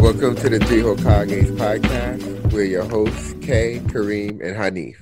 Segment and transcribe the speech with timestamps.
[0.00, 2.52] Welcome to the Three Hokages podcast.
[2.52, 4.96] We're your hosts, Kay, Kareem, and Hanif.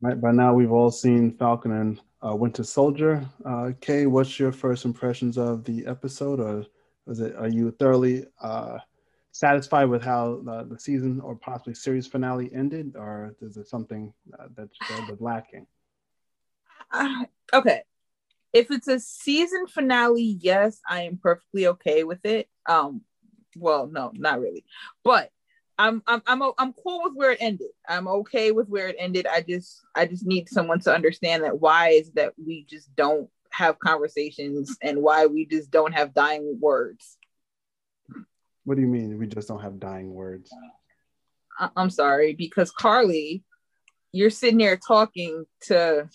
[0.00, 3.28] Right, by now we've all seen Falcon and uh, Winter Soldier.
[3.44, 6.64] Uh, Kay, what's your first impressions of the episode, or
[7.04, 7.36] was it?
[7.36, 8.78] Are you thoroughly uh,
[9.32, 14.14] satisfied with how the, the, season or possibly series finale ended, or is there something
[14.32, 15.66] uh, that, that was lacking?
[16.90, 17.82] Uh, okay,
[18.54, 22.48] if it's a season finale, yes, I am perfectly okay with it.
[22.66, 23.02] Um,
[23.56, 24.64] well, no, not really,
[25.04, 25.30] but
[25.78, 27.68] I'm I'm I'm I'm cool with where it ended.
[27.88, 29.26] I'm okay with where it ended.
[29.26, 33.28] I just I just need someone to understand that why is that we just don't
[33.50, 37.16] have conversations and why we just don't have dying words.
[38.64, 40.50] What do you mean we just don't have dying words?
[41.58, 43.42] I- I'm sorry because Karli,
[44.12, 46.08] you're sitting there talking to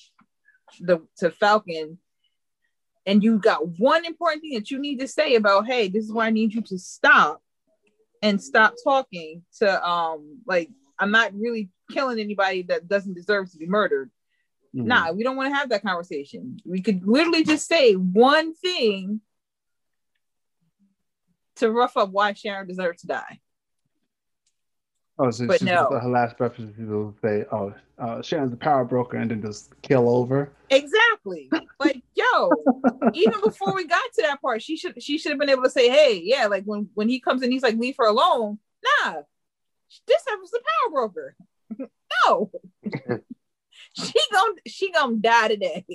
[0.80, 1.98] the to Falcon
[3.08, 6.14] and you got one important thing that you need to say about hey this is
[6.14, 7.42] why i need you to stop
[8.22, 10.70] and stop talking to um like
[11.00, 14.12] i'm not really killing anybody that doesn't deserve to be murdered.
[14.76, 14.88] Mm-hmm.
[14.88, 16.60] nah we don't want to have that conversation.
[16.66, 19.22] We could literally just say one thing
[21.56, 23.40] to rough up why sharon deserves to die
[25.20, 25.90] Oh, so but no.
[26.00, 30.08] her last preference people say, "Oh, uh, Sharon's the power broker," and then just kill
[30.10, 30.52] over.
[30.70, 31.50] Exactly.
[31.80, 32.52] Like, yo,
[33.14, 35.72] even before we got to that part, she should she should have been able to
[35.72, 38.60] say, "Hey, yeah, like when when he comes in, he's like, leave her alone."
[39.04, 39.22] Nah,
[40.08, 41.36] this was the power broker.
[42.26, 42.52] no,
[43.94, 45.86] she gonna she gonna die today.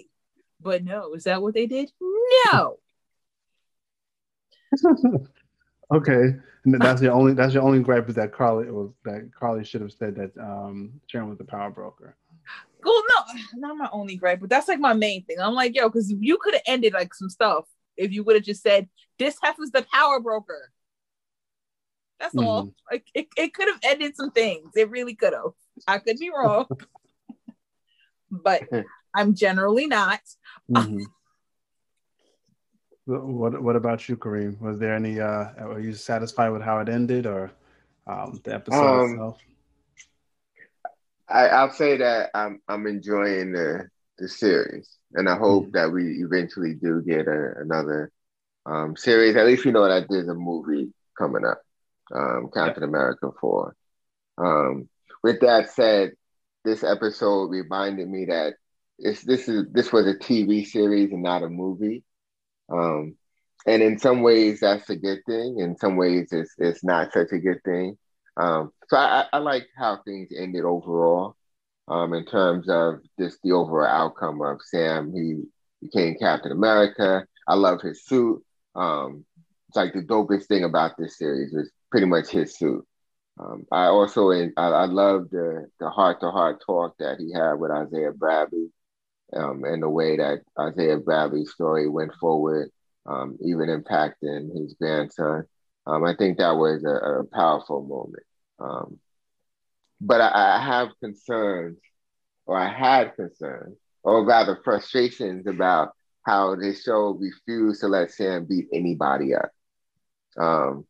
[0.60, 1.90] But no, is that what they did?
[2.52, 2.78] No.
[5.92, 9.80] okay that's your only that's your only gripe is that Karli was that Karli should
[9.80, 12.16] have said that um Sharon was the power broker.
[12.84, 15.36] Well, no, not my only gripe, but that's like my main thing.
[15.40, 17.64] I'm like, yo, because you could have ended like some stuff
[17.96, 20.70] if you would have just said this heifer's the power broker.
[22.20, 22.74] That's mm all.
[22.90, 24.70] Like it, it could have ended some things.
[24.76, 25.52] It really could have.
[25.86, 26.66] I could be wrong,
[28.30, 28.62] but
[29.14, 30.20] I'm generally not.
[30.70, 31.02] Mm-hmm.
[33.04, 34.60] What What about you, Kareem?
[34.60, 35.20] Was there any?
[35.20, 37.50] Uh, were you satisfied with how it ended, or
[38.06, 39.38] um, the episode um, itself?
[41.28, 45.72] I, I'll say that I'm I'm enjoying the the series, and I hope mm-hmm.
[45.72, 48.12] that we eventually do get a, another
[48.66, 49.34] um, series.
[49.34, 51.60] At least we know that there's a movie coming up,
[52.14, 52.88] um, Captain yeah.
[52.88, 53.74] America four.
[54.38, 54.88] Um,
[55.24, 56.12] with that said,
[56.64, 58.54] this episode reminded me that
[58.96, 62.04] this this is this was a TV series and not a movie.
[62.72, 63.16] Um,
[63.66, 65.58] and in some ways, that's a good thing.
[65.60, 67.96] In some ways, it's it's not such a good thing.
[68.36, 71.36] Um, so I, I like how things ended overall.
[71.88, 75.42] Um, in terms of just the overall outcome of Sam, he
[75.82, 77.26] became Captain America.
[77.48, 78.42] I love his suit.
[78.74, 79.24] Um,
[79.68, 82.86] it's like the dopest thing about this series is pretty much his suit.
[83.40, 87.54] Um, I also I, I love the the heart to heart talk that he had
[87.54, 88.70] with Isaiah Bradley
[89.36, 92.70] um, and the way that Isaiah Bradley's story went forward,
[93.06, 95.44] um, even impacting his grandson.
[95.86, 98.24] Um, I think that was a, a powerful moment.
[98.58, 98.98] Um,
[100.00, 101.78] but I, I, have concerns,
[102.46, 105.90] or I had concerns, or rather frustrations about
[106.24, 109.50] how this show refused to let Sam beat anybody up,
[110.38, 110.86] um,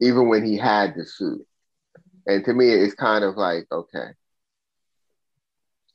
[0.00, 1.46] even when he had the suit.
[2.26, 4.10] And to me, it's kind of like, okay,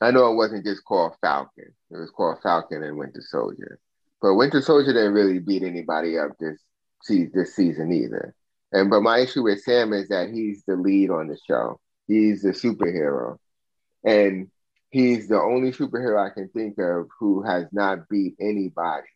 [0.00, 1.72] I know it wasn't just called Falcon.
[1.90, 3.78] It was called Falcon and Winter Soldier.
[4.20, 6.60] But Winter Soldier didn't really beat anybody up this
[7.08, 8.34] this season either.
[8.72, 11.80] And but my issue with Sam is that he's the lead on the show.
[12.08, 13.36] He's the superhero.
[14.04, 14.50] And
[14.90, 19.06] he's the only superhero I can think of who has not beat anybody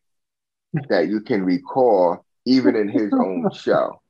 [0.88, 4.00] that you can recall, even in his own show.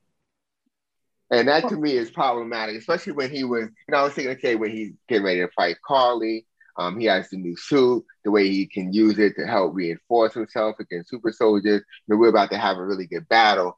[1.31, 4.33] And that to me is problematic, especially when he was, you know, I was thinking,
[4.33, 6.45] okay, when he's getting ready to fight Karli,
[6.77, 10.33] um, he has the new suit, the way he can use it to help reinforce
[10.33, 11.81] himself against super soldiers.
[12.07, 13.77] You know, we're about to have a really good battle.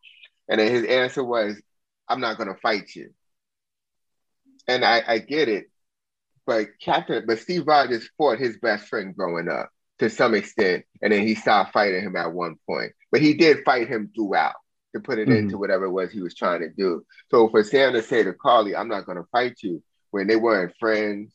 [0.49, 1.61] And then his answer was,
[2.07, 3.11] I'm not going to fight you.
[4.67, 5.65] And I, I get it.
[6.45, 9.69] But Captain, but Steve Rogers fought his best friend growing up
[9.99, 10.83] to some extent.
[11.01, 12.91] And then he stopped fighting him at one point.
[13.11, 14.55] But he did fight him throughout
[14.93, 15.37] to put it mm-hmm.
[15.37, 17.05] into whatever it was he was trying to do.
[17.31, 19.81] So for Sam to say to Karli, I'm not going to fight you
[20.11, 21.33] when they weren't friends,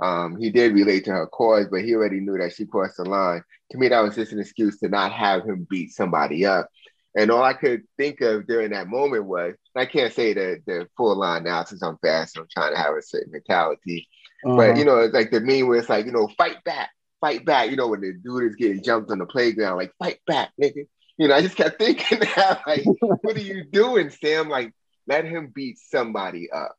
[0.00, 3.04] um, he did relate to her cause, but he already knew that she crossed the
[3.04, 3.42] line.
[3.70, 6.68] To me, that was just an excuse to not have him beat somebody up.
[7.16, 10.88] And all I could think of during that moment was, I can't say the, the
[10.96, 14.08] full line now since I'm fast and I'm trying to have a certain mentality.
[14.44, 14.56] Uh-huh.
[14.56, 16.90] But, you know, it's like the meme where it's like, you know, fight back,
[17.20, 17.70] fight back.
[17.70, 20.86] You know, when the dude is getting jumped on the playground, like, fight back, nigga.
[21.16, 24.48] You know, I just kept thinking that, like, what are you doing, Sam?
[24.48, 24.72] Like,
[25.08, 26.76] let him beat somebody up.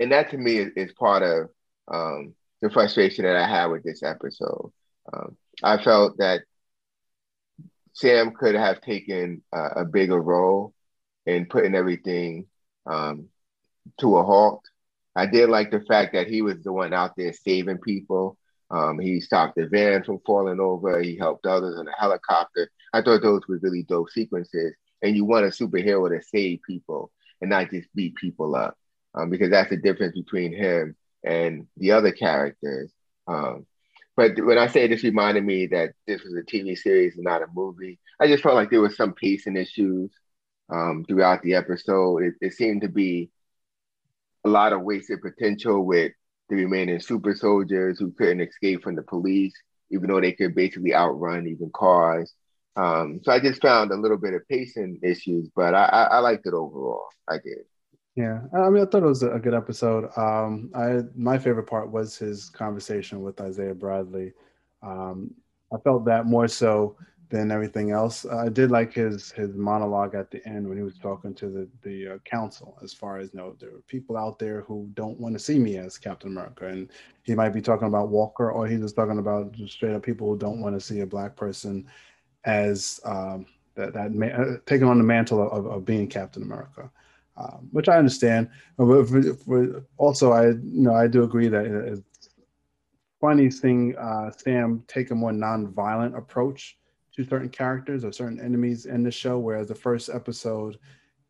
[0.00, 1.48] And that to me is, is part of
[1.92, 4.72] um, the frustration that I had with this episode.
[5.12, 6.42] Um, I felt that
[7.92, 10.72] Sam could have taken a, bigger role
[11.26, 12.46] in putting everything
[12.86, 13.28] um,
[14.00, 14.62] to a halt.
[15.14, 18.38] I did like the fact that he was the one out there saving people.
[18.70, 21.00] Um, he stopped the van from falling over.
[21.02, 22.70] He helped others in a helicopter.
[22.94, 24.74] I thought those were really dope sequences.
[25.02, 27.10] And you want a superhero to save people
[27.42, 28.78] and not just beat people up,
[29.14, 32.92] um, because that's the difference between him and the other characters.
[33.26, 33.66] Um,
[34.16, 37.42] but when I say this reminded me that this was a TV series and not
[37.42, 40.10] a movie, I just felt like there was some pacing issues
[40.70, 42.22] um, throughout the episode.
[42.22, 43.30] It, it seemed to be
[44.44, 46.12] a lot of wasted potential with
[46.48, 49.54] the remaining super soldiers who couldn't escape from the police,
[49.90, 52.34] even though they could basically outrun even cars.
[52.76, 56.18] Um, so I just found a little bit of pacing issues, but I, I, I
[56.18, 57.06] liked it overall.
[57.28, 57.64] I did.
[58.14, 60.10] Yeah, I mean, I thought it was a good episode.
[60.18, 64.34] Um, I my favorite part was his conversation with Isaiah Bradley.
[64.82, 65.34] Um,
[65.72, 66.96] I felt that more so
[67.30, 68.26] than everything else.
[68.26, 71.68] I did like his his monologue at the end when he was talking to the
[71.82, 75.18] the uh, council, as far as you know, there are people out there who don't
[75.18, 76.90] want to see me as Captain America, and
[77.22, 80.28] he might be talking about Walker, or he's just talking about just straight up people
[80.28, 81.86] who don't want to see a black person
[82.44, 86.90] as um, that that uh, taking on the mantle of, of being Captain America.
[87.36, 88.50] Um, which I understand.
[88.76, 89.06] But
[89.96, 92.28] also, I you know I do agree that it's
[93.20, 96.76] funny seeing uh, Sam take a more non-violent approach
[97.16, 99.38] to certain characters or certain enemies in the show.
[99.38, 100.78] Whereas the first episode,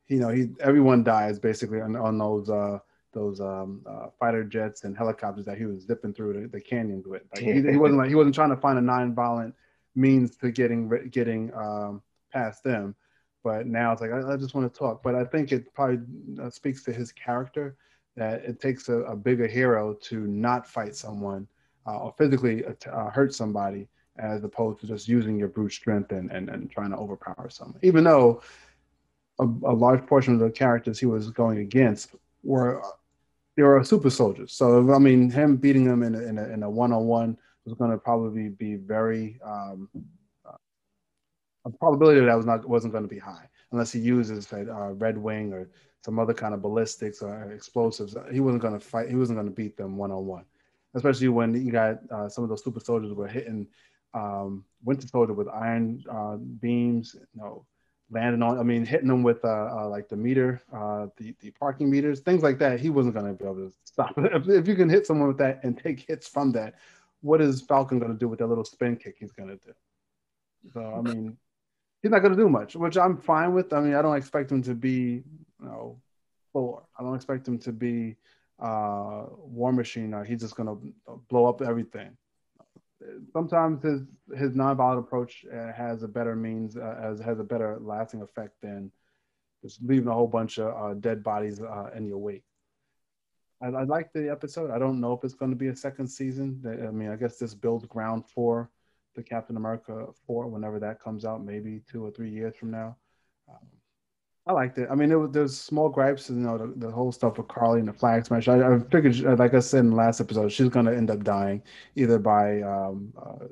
[0.08, 2.78] you know, he everyone dies basically on, on those uh,
[3.12, 7.06] those um, uh, fighter jets and helicopters that he was zipping through the, the canyons
[7.06, 7.22] with.
[7.34, 9.54] Like he, he, wasn't like he wasn't trying to find a non-violent
[9.94, 12.02] means to getting getting um,
[12.32, 12.94] past them.
[13.44, 15.02] But now it's like I, I, just want to talk.
[15.02, 16.00] But I think it probably
[16.40, 17.76] uh, speaks to his character
[18.16, 21.46] that it takes a, a bigger hero to not fight someone
[21.86, 26.30] uh, or physically uh, hurt somebody as opposed to just using your brute strength and,
[26.30, 27.80] and, and trying to overpower someone.
[27.82, 28.42] Even though
[29.38, 32.82] a, a large portion of the characters he was going against were
[33.56, 34.52] they were super soldiers.
[34.52, 37.90] So I mean, him beating them in a, in a, in a one-on-one was going
[37.90, 39.88] to probably be very um,
[41.70, 45.52] probability that was not wasn't going to be high unless he uses a uh, Redwing
[45.52, 45.68] or
[46.04, 48.16] some other kind of ballistics or explosives.
[48.30, 49.08] He wasn't going to fight.
[49.08, 50.44] He wasn't going to beat them one-on-one,
[50.94, 53.68] especially when you got uh, some of those super soldiers were hitting
[54.14, 57.64] um, Winter Soldier with iron uh, beams, you know,
[58.10, 61.50] landing on, I mean, hitting them with uh, uh, like the meter, uh, the, the
[61.52, 62.78] parking meters, things like that.
[62.78, 64.12] He wasn't going to be able to stop.
[64.18, 66.74] If, if, you can hit someone with that and take hits from that,
[67.22, 69.72] what is Falcon going to do with that little spin kick he's going to do?
[70.72, 71.36] So, I mean,
[72.02, 73.72] he's not going to do much, which I'm fine with.
[73.72, 75.22] I mean, I don't expect him to be,
[75.60, 76.00] you know,
[76.52, 76.82] Thor.
[76.98, 78.16] I don't expect him to be
[78.58, 80.14] uh, War Machine.
[80.26, 82.16] He's just going to blow up everything
[83.32, 84.02] sometimes his
[84.36, 88.54] his nonviolent approach uh, has a better means uh, as has a better lasting effect
[88.62, 88.90] than
[89.62, 92.44] just leaving a whole bunch of uh, dead bodies uh, in your wake.
[93.62, 94.70] I, I like the episode.
[94.70, 96.62] I don't know if it's going to be a second season.
[96.66, 98.70] I mean, I guess this builds ground for
[99.14, 102.96] the Captain America four whenever that comes out, maybe two or three years from now.
[103.48, 103.66] Um,
[104.46, 104.88] I liked it.
[104.90, 107.78] I mean, it was, there's small gripes, you know, the, the whole stuff with Karli
[107.78, 108.48] and the flag smash.
[108.48, 111.22] I, I figured, like I said in the last episode, she's going to end up
[111.22, 111.62] dying
[111.94, 113.46] either by um, uh,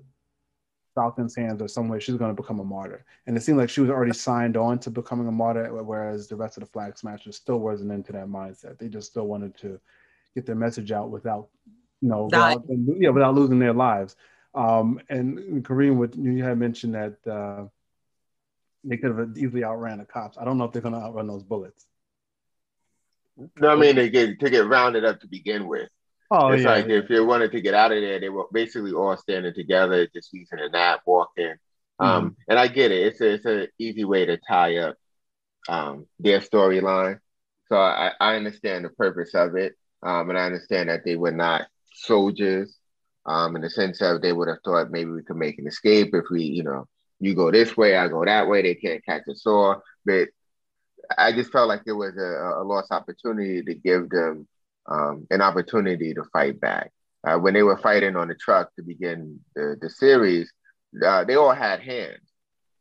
[0.96, 2.00] Falcon's hands or some way.
[2.00, 3.04] She's going to become a martyr.
[3.28, 6.34] And it seemed like she was already signed on to becoming a martyr, whereas the
[6.34, 8.78] rest of the flag smashers still wasn't into that mindset.
[8.78, 9.78] They just still wanted to
[10.34, 11.50] get their message out without,
[12.00, 12.64] you know, without,
[12.98, 14.16] yeah, without losing their lives.
[14.54, 17.16] Um, and Kareem, what you had mentioned that.
[17.26, 17.68] Uh,
[18.84, 20.38] they could have easily outran the cops.
[20.38, 21.86] I don't know if they're going to outrun those bullets.
[23.56, 25.88] No, I mean they get to get rounded up to begin with.
[26.30, 26.98] Oh, it's yeah, like yeah.
[26.98, 30.32] if they wanted to get out of there, they were basically all standing together, just
[30.32, 31.54] using a nap, walking.
[31.98, 32.42] Um, Mm-hmm.
[32.48, 33.06] and I get it.
[33.08, 34.96] It's a, it's an easy way to tie up
[35.68, 37.18] um, their storyline.
[37.68, 41.32] So I, I understand the purpose of it, um, and I understand that they were
[41.32, 42.76] not soldiers.
[43.26, 46.14] Um, in the sense of they would have thought maybe we could make an escape
[46.14, 46.86] if we, you know,
[47.20, 48.62] you go this way, I go that way.
[48.62, 49.82] They can't catch us all.
[50.06, 50.28] But
[51.18, 54.48] I just felt like there was a, a lost opportunity to give them
[54.86, 56.90] um, an opportunity to fight back.
[57.26, 60.50] Uh, when they were fighting on the truck to begin the, the series,
[61.04, 62.26] uh, they all had hands.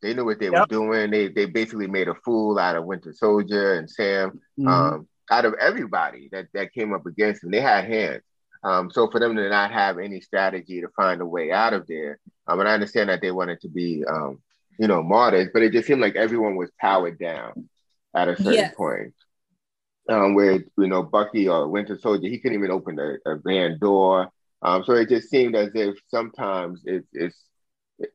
[0.01, 0.53] They knew what they Yep.
[0.61, 1.11] were doing.
[1.11, 4.67] They they basically made a fool out of Winter Soldier and Sam, Mhm.
[4.69, 7.51] um, out of everybody that, that came up against them.
[7.51, 8.23] They had hands.
[8.63, 11.87] Um, so for them to not have any strategy to find a way out of
[11.87, 14.41] there, um, and I understand that they wanted to be, um,
[14.79, 17.53] you know, martyrs, but it just seemed like everyone was powered down
[18.15, 18.75] at a certain Yes.
[18.75, 19.13] point.
[20.09, 23.77] um, where you know Bucky or Winter Soldier, he couldn't even open a, a van
[23.79, 24.29] door.
[24.61, 27.37] Um, so it just seemed as if sometimes it's, it's
[27.99, 28.11] it,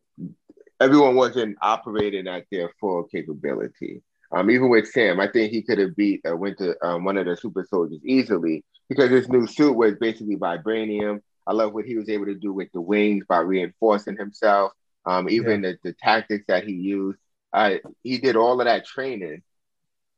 [0.81, 4.03] everyone wasn't operating at their full capability.
[4.33, 7.27] Um, even with Sam, I think he could have beat uh, Winter um, one of
[7.27, 11.21] the super soldiers easily because his new suit was basically vibranium.
[11.47, 14.73] I love what he was able to do with the wings by reinforcing himself.
[15.07, 15.73] Um, even yeah.
[15.83, 17.19] the, the tactics that he used,
[17.53, 19.43] uh, he did all of that training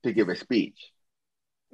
[0.04, 0.78] to give a speech.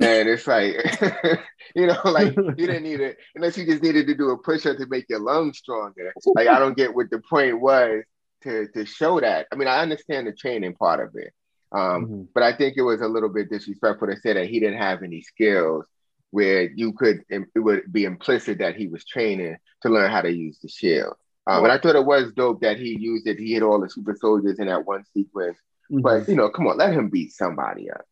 [0.01, 0.75] And it's like,
[1.77, 4.67] you know, like you didn't need it unless you just needed to do a push
[4.67, 6.13] up to make your lungs stronger.
[6.35, 8.03] Like, I don't get what the point was
[8.43, 9.47] to, to show that.
[9.53, 11.33] I mean, I understand the training part of it.
[11.73, 12.23] Um, mm-hmm.
[12.35, 15.03] But I think it was a little bit disrespectful to say that he didn't have
[15.03, 15.87] any skills
[16.31, 20.33] where you could, it would be implicit that he was training to learn how to
[20.33, 21.15] use the shield.
[21.47, 23.39] Um, and I thought it was dope that he used it.
[23.39, 25.59] He hit all the super soldiers in that one sequence.
[25.91, 26.01] Mm-hmm.
[26.01, 28.07] But, you know, come on, let him beat somebody up.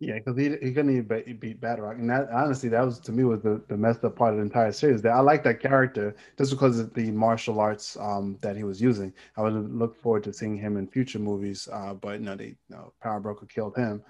[0.00, 3.12] Yeah, because he, he couldn't even beat, beat Batroc, and that honestly, that was to
[3.12, 5.00] me was the, the messed up part of the entire series.
[5.02, 8.82] That I like that character just because of the martial arts um, that he was
[8.82, 9.12] using.
[9.36, 12.56] I would look forward to seeing him in future movies, uh, but no, they you
[12.70, 14.02] know, Power Broker killed him.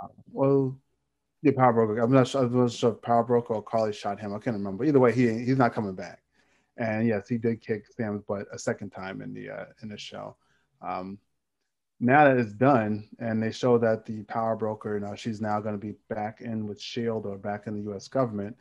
[0.00, 0.78] Uh, well,
[1.42, 2.00] the Power Broker.
[2.00, 2.42] I'm not sure.
[2.44, 4.32] I'm not sure if Power Broker or Karli shot him.
[4.34, 4.84] I can't remember.
[4.84, 6.20] Either way, he he's not coming back.
[6.76, 9.98] And yes, he did kick Sam's butt a second time in the uh, in the
[9.98, 10.36] show.
[10.80, 11.18] Um,
[12.00, 15.60] now that it's done and they show that the power broker you know she's now
[15.60, 18.56] going to be back in with shield or back in the us government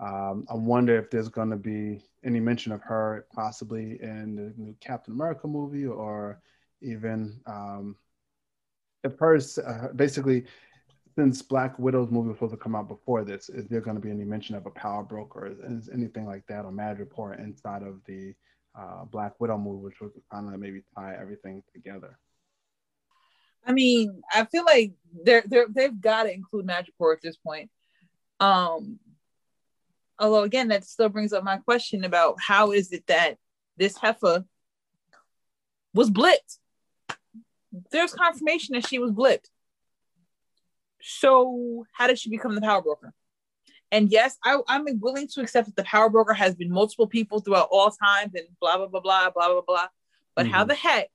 [0.00, 4.52] um, i wonder if there's going to be any mention of her possibly in the
[4.60, 6.40] new captain america movie or
[6.80, 7.96] even um,
[9.04, 10.44] if hers uh, basically
[11.14, 14.02] since black widow's movie was supposed to come out before this is there going to
[14.02, 17.82] be any mention of a power broker or anything like that or Mad Madripoor inside
[17.82, 18.34] of the
[18.74, 22.18] uh, black widow movie which would kind of maybe tie everything together
[23.64, 24.92] I mean, I feel like
[25.24, 27.70] they're they're they've got to include Madripoor at this point.
[28.40, 28.98] Um,
[30.18, 33.36] although again, that still brings up my question about how is it that
[33.76, 34.44] this heifer
[35.94, 36.58] was blipped?
[37.90, 39.48] There's confirmation that she was blipped.
[41.00, 43.12] So how did she become the power broker?
[43.90, 47.40] And yes, I, I'm willing to accept that the power broker has been multiple people
[47.40, 49.86] throughout all times and blah blah blah blah blah blah blah.
[50.34, 50.54] But mm-hmm.
[50.54, 51.08] how the heck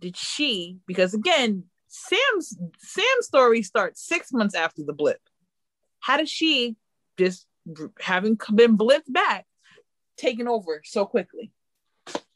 [0.00, 5.20] did she because again sam's sam's story starts six months after the blip.
[6.00, 6.76] How does she
[7.16, 7.46] just
[8.00, 9.46] having been blipped back
[10.16, 11.52] taken over so quickly?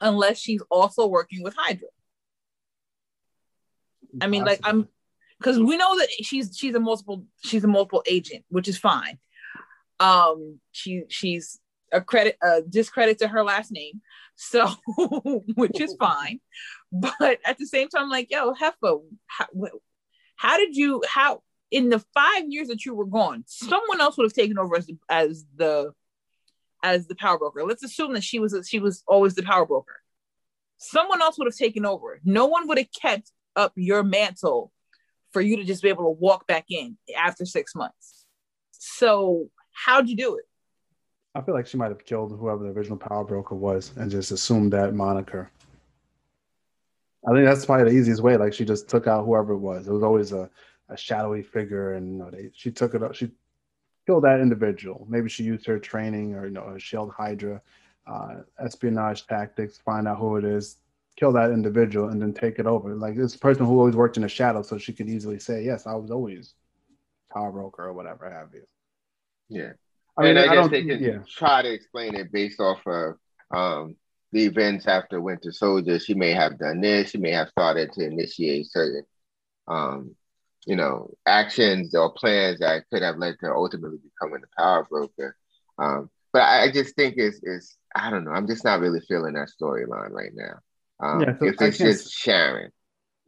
[0.00, 1.88] Unless she's also working with hydra.
[4.20, 4.88] I mean like i'm
[5.38, 9.18] because we know that she's she's a multiple she's a multiple agent which is fine.
[10.00, 11.58] Um she she's
[11.92, 14.00] a credit a discredit to her last name
[14.36, 14.70] so
[15.56, 16.40] which is fine
[16.92, 19.46] but at the same time like yo heffa how,
[20.36, 24.24] how did you how in the five years that you were gone someone else would
[24.24, 25.92] have taken over as, as the
[26.82, 27.64] as the power broker.
[27.64, 30.00] Let's assume that she was she was always the power broker.
[30.78, 32.20] Someone else would have taken over.
[32.24, 34.72] No one would have kept up your mantle
[35.32, 38.24] for you to just be able to walk back in after six months.
[38.72, 40.44] So how'd you do it?
[41.34, 44.30] I feel like she might have killed whoever the original power broker was and just
[44.30, 45.50] assumed that moniker.
[47.28, 48.36] I think that's probably the easiest way.
[48.36, 49.86] Like she just took out whoever it was.
[49.86, 50.48] It was always a,
[50.88, 53.14] a shadowy figure, and you know, they, she took it up.
[53.14, 53.30] She
[54.06, 55.06] killed that individual.
[55.10, 57.60] Maybe she used her training or you know, a shield Hydra,
[58.06, 60.78] uh, espionage tactics, find out who it is,
[61.16, 62.94] kill that individual, and then take it over.
[62.94, 65.86] Like this person who always worked in the shadow, so she could easily say, "Yes,
[65.86, 66.54] I was always
[67.30, 68.64] power broker or whatever have you."
[69.50, 69.72] Yeah.
[70.16, 71.18] I mean, and I, I guess they can yeah.
[71.28, 73.16] try to explain it based off of
[73.50, 73.96] um,
[74.32, 75.98] the events after Winter Soldier.
[75.98, 77.10] She may have done this.
[77.10, 79.04] She may have started to initiate certain,
[79.66, 80.14] um,
[80.66, 85.36] you know, actions or plans that could have led to ultimately becoming the power broker.
[85.78, 88.32] Um, but I, I, just think it's, it's, I don't know.
[88.32, 90.58] I'm just not really feeling that storyline right now.
[91.00, 92.70] Um, yeah, if it's just Sharon.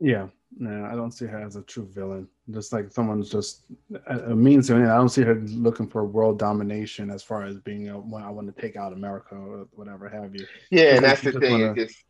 [0.01, 2.29] Yeah, no, I don't see her as a true villain.
[2.53, 3.65] Just like someone's just
[4.07, 4.91] a, means to an end.
[4.91, 8.31] I don't see her looking for world domination as far as being a, when I
[8.31, 10.47] want to take out America or whatever have you.
[10.71, 11.61] Yeah, and that's the thing.
[11.61, 12.05] Wanna, just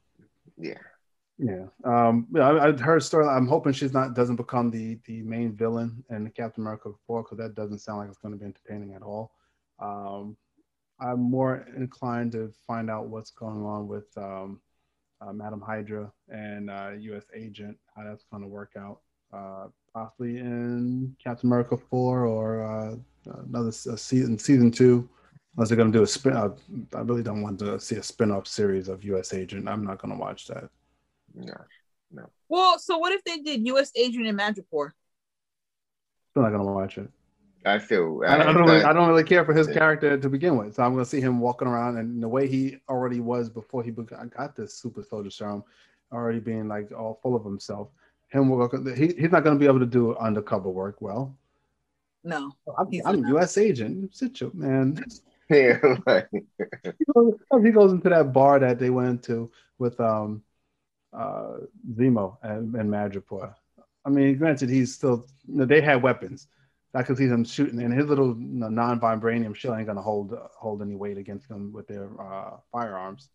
[0.57, 0.79] yeah.
[1.39, 1.67] Yeah.
[1.85, 3.27] Um, yeah, I, I her story.
[3.27, 7.39] I'm hoping she's not doesn't become the the main villain in Captain America 4 because
[7.39, 9.33] that doesn't sound like it's going to be entertaining at all.
[9.81, 10.37] Um,
[11.01, 14.61] I'm more inclined to find out what's going on with um,
[15.21, 17.25] uh, Madam Hydra and uh, U.S.
[17.35, 19.01] Agent, how that's going to work out.
[19.33, 22.97] Uh, possibly in Captain America four or uh,
[23.49, 25.09] another season, season two.
[25.57, 26.51] Unless they're going to do a spin, uh,
[26.95, 29.35] I really don't want to see a spin-off series of U.S.
[29.35, 29.69] Agent.
[29.69, 30.71] I'm not going to watch that.
[31.35, 31.55] No,
[32.13, 32.31] no.
[32.49, 33.91] Well, so what if they did U.S.
[33.97, 34.91] Agent and Madripoor?
[36.31, 37.11] Still not going to watch it.
[37.65, 38.65] I feel I, I don't.
[38.65, 39.75] Really, I don't really care for his yeah.
[39.75, 42.49] character to begin with, so I'm going to see him walking around and the way
[42.49, 45.63] he already was before he got this super soldier serum,
[46.11, 47.89] already being like all full of himself.
[48.31, 51.37] Him, he, he's not going to be able to do undercover work well.
[52.23, 53.59] No, I'm, I'm U.S.
[53.59, 54.15] agent.
[54.15, 55.03] Sit your man.
[55.53, 56.27] Yeah, right.
[56.31, 57.35] he, goes,
[57.65, 60.45] he goes into that bar that they went into with um
[61.13, 61.55] uh
[61.93, 63.53] Zemo and, and Madripoor.
[64.05, 66.47] I mean, granted, he's still you know, they had weapons.
[66.95, 70.33] I could see them shooting, and his little you know, non-vibranium shell ain't gonna hold
[70.33, 73.29] uh, hold any weight against them with their uh, firearms.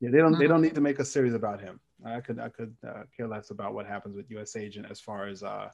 [0.00, 1.80] Yeah, they don't they don't need to make a series about him.
[2.04, 4.56] I could I could uh, care less about what happens with U.S.
[4.56, 5.68] Agent as far as uh,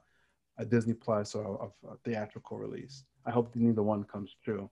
[0.59, 3.05] a Disney Plus or a, a theatrical release.
[3.25, 4.71] I hope neither one comes true.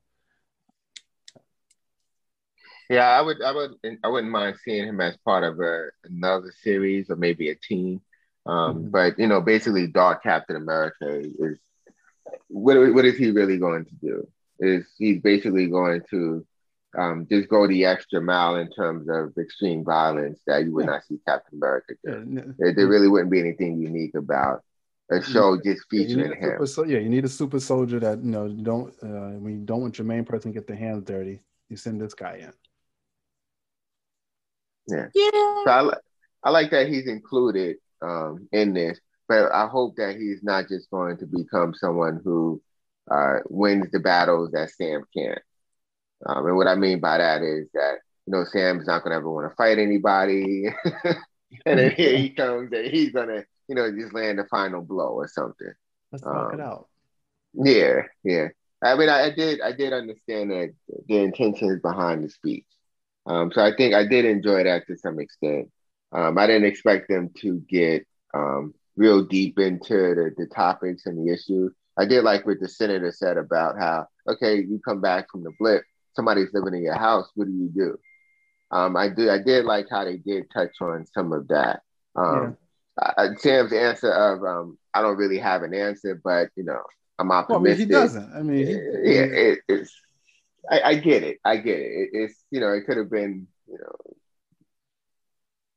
[2.90, 6.52] Yeah, I would, I would, I wouldn't mind seeing him as part of a, another
[6.62, 8.02] series or maybe a team.
[8.46, 8.90] Um, mm-hmm.
[8.90, 11.58] But you know, basically, Dark Captain America is
[12.48, 12.76] what?
[12.92, 14.28] What is he really going to do?
[14.58, 16.46] Is he's basically going to
[16.96, 20.92] um, just go the extra mile in terms of extreme violence that you would yeah.
[20.92, 22.26] not see Captain America do.
[22.30, 22.42] Yeah.
[22.58, 24.62] There, there, really wouldn't be anything unique about
[25.10, 26.66] a show just featuring yeah, him.
[26.66, 29.80] Super, yeah, you need a super soldier that you know don't uh, when you don't
[29.80, 32.52] want your main person to get their hands dirty, you send this guy in.
[34.88, 35.06] Yeah.
[35.14, 35.30] Yeah.
[35.64, 35.90] So I,
[36.44, 40.90] I like that he's included um, in this, but I hope that he's not just
[40.90, 42.62] going to become someone who
[43.10, 45.40] uh, wins the battles that Sam can't.
[46.26, 49.30] Um, and what I mean by that is that you know Sam's not gonna ever
[49.30, 50.66] want to fight anybody,
[51.66, 55.14] and then here he comes and he's gonna you know just land the final blow
[55.14, 55.72] or something.
[56.12, 56.88] Let's um, it out.
[57.54, 58.48] Yeah, yeah.
[58.82, 60.74] I mean, I, I, did I did understand that
[61.08, 62.66] the intentions behind the speech.
[63.26, 65.70] Um, so I think I did enjoy that to some extent.
[66.12, 71.18] Um, I didn't expect them to get um, real deep into the, the topics and
[71.18, 71.72] the issues.
[71.96, 75.52] I did like what the senator said about how, okay, you come back from the
[75.58, 77.98] blip, somebody's living in your house, what do you do?
[78.70, 81.82] Um, I did I did like how they did touch on some of that.
[82.16, 82.56] Um,
[83.00, 83.12] yeah.
[83.16, 86.82] uh, Sam's answer of um, I don't really have an answer, but you know
[87.18, 87.90] I'm optimistic.
[87.90, 88.32] Well, I mean, he doesn't.
[88.34, 89.92] I mean, he, yeah, it, it's
[90.70, 91.38] I, I, get it.
[91.44, 91.82] I get it.
[91.82, 92.10] it.
[92.12, 94.16] It's you know it could have been you know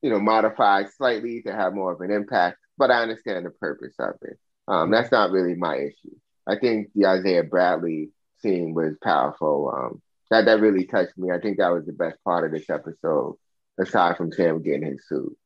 [0.01, 3.95] you know modified slightly to have more of an impact, but I understand the purpose
[3.99, 4.39] of it.
[4.67, 6.15] Um, that's not really my issue.
[6.47, 8.09] I think the Isaiah Bradley
[8.41, 9.73] scene was powerful.
[9.75, 11.31] Um, that that really touched me.
[11.31, 13.37] I think that was the best part of this episode,
[13.79, 15.37] aside from Sam getting his suit.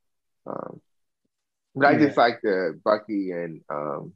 [0.45, 0.81] Um,
[1.75, 1.97] but yeah.
[1.97, 4.13] I just like the Bucky and um,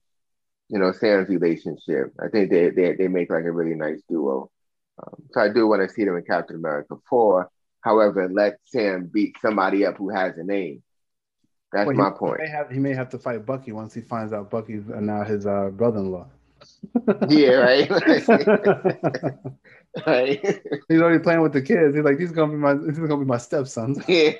[0.69, 2.13] you know Sam's relationship.
[2.19, 4.49] I think they they they make like a really nice duo.
[5.01, 7.49] Um, so I do want to see them in Captain America four.
[7.81, 10.81] However, let Sam beat somebody up who has a name.
[11.71, 12.41] That's well, my he, point.
[12.41, 15.23] He may, have, he may have to fight Bucky once he finds out Bucky's now
[15.23, 16.27] his uh, brother-in-law.
[17.29, 17.89] Yeah, right.
[20.07, 20.61] right.
[20.87, 21.95] He's already playing with the kids.
[21.95, 23.99] He's like, these are gonna be my these are gonna be my stepsons.
[24.07, 24.33] Yeah.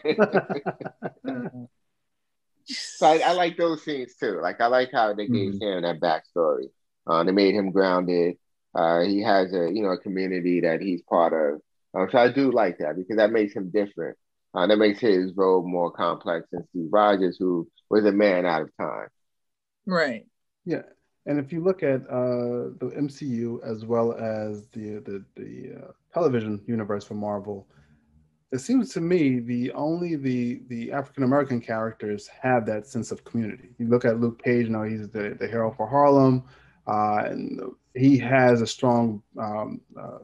[2.66, 4.40] so I, I, like those scenes too.
[4.42, 5.64] Like I like how they gave mm-hmm.
[5.64, 6.70] him that backstory.
[7.06, 8.38] Uh, they made him grounded.
[8.74, 11.62] Uh, he has a you know a community that he's part of.
[11.94, 14.18] Um, so I do like that because that makes him different.
[14.54, 18.62] Uh, that makes his role more complex than Steve Rogers, who was a man out
[18.62, 19.10] of time.
[19.86, 20.26] Right.
[20.64, 20.84] Yeah,
[21.26, 25.92] and if you look at uh, the MCU as well as the the, the uh,
[26.14, 27.68] television universe for Marvel,
[28.52, 33.24] it seems to me the only the the African American characters have that sense of
[33.24, 33.70] community.
[33.80, 36.44] You look at Luke Cage, know, he's the, the hero for Harlem,
[36.88, 37.60] uh, and
[37.96, 40.20] he has a strong um, uh,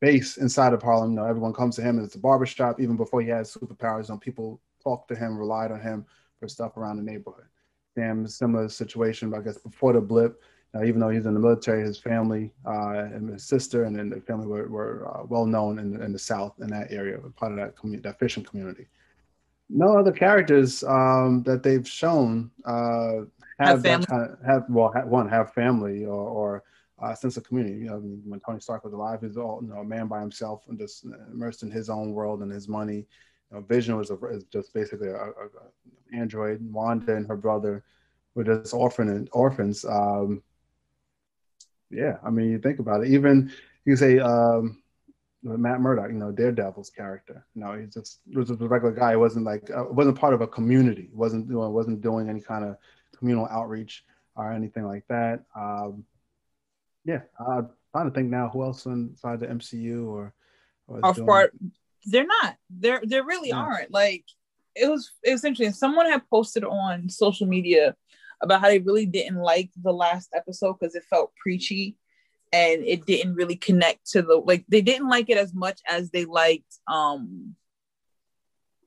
[0.00, 1.10] base inside of Harlem.
[1.10, 2.80] You know, everyone comes to him and it's a barbershop.
[2.80, 6.06] Even before he has superpowers, know, people talk to him, relied on him
[6.38, 7.49] for stuff around the neighborhood.
[8.00, 10.42] Sam, similar situation, I guess, before the blip.
[10.74, 14.08] Uh, even though he's in the military, his family uh, and his sister and then
[14.08, 17.50] the family were, were uh, well known in, in the South in that area, part
[17.50, 18.86] of that community, that fishing community.
[19.68, 23.24] No other characters um, that they've shown uh,
[23.58, 26.62] have, have that kind of, have well have, one have family or, or
[27.02, 27.78] uh, sense of community.
[27.78, 30.62] You know, when Tony Stark was alive, he's all you know, a man by himself
[30.68, 33.06] and just immersed in his own world and his money.
[33.50, 35.48] Know, Vision was a, is just basically a, a,
[36.12, 36.60] android.
[36.72, 37.84] Wanda and her brother
[38.34, 39.84] were just orphan orphans.
[39.84, 40.42] Um,
[41.90, 43.10] yeah, I mean, you think about it.
[43.10, 43.52] Even
[43.84, 44.82] you say um,
[45.42, 47.46] Matt Murdock, you know, Daredevil's character.
[47.54, 49.10] You know, he's just was a regular guy.
[49.10, 51.10] He wasn't like uh, wasn't part of a community.
[51.12, 52.76] wasn't you know, wasn't doing any kind of
[53.16, 54.04] communal outreach
[54.36, 55.44] or anything like that.
[55.56, 56.04] Um,
[57.04, 60.32] yeah, I'm trying to think now who else inside the MCU or,
[60.86, 61.54] or of part.
[62.04, 62.56] They're not.
[62.70, 63.56] There, there really yeah.
[63.56, 63.92] aren't.
[63.92, 64.24] Like
[64.74, 65.72] it was, it was interesting.
[65.72, 67.94] Someone had posted on social media
[68.42, 71.96] about how they really didn't like the last episode because it felt preachy
[72.52, 76.10] and it didn't really connect to the like they didn't like it as much as
[76.10, 77.54] they liked um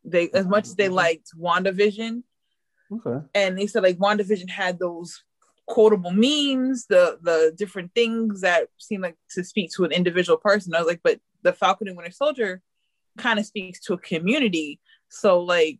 [0.04, 2.24] they as much as they liked WandaVision.
[2.92, 3.26] Okay.
[3.34, 5.24] And they said like WandaVision had those
[5.66, 10.76] quotable memes, the the different things that seem like to speak to an individual person.
[10.76, 12.62] I was like, but the Falcon and Winter Soldier
[13.18, 14.80] kind of speaks to a community.
[15.10, 15.80] So like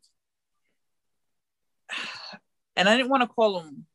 [2.76, 3.86] and I didn't want to call them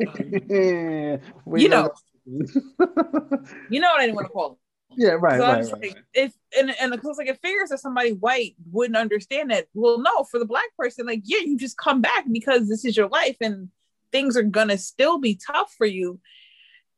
[0.50, 1.90] you know
[2.26, 4.58] you know what I didn't want to call them.
[4.96, 5.38] Yeah, right.
[5.38, 8.56] So right, right, right, like, if and and because like it figures that somebody white
[8.70, 9.66] wouldn't understand that.
[9.74, 12.96] Well, no, for the black person, like yeah, you just come back because this is
[12.96, 13.68] your life and
[14.10, 16.18] things are gonna still be tough for you,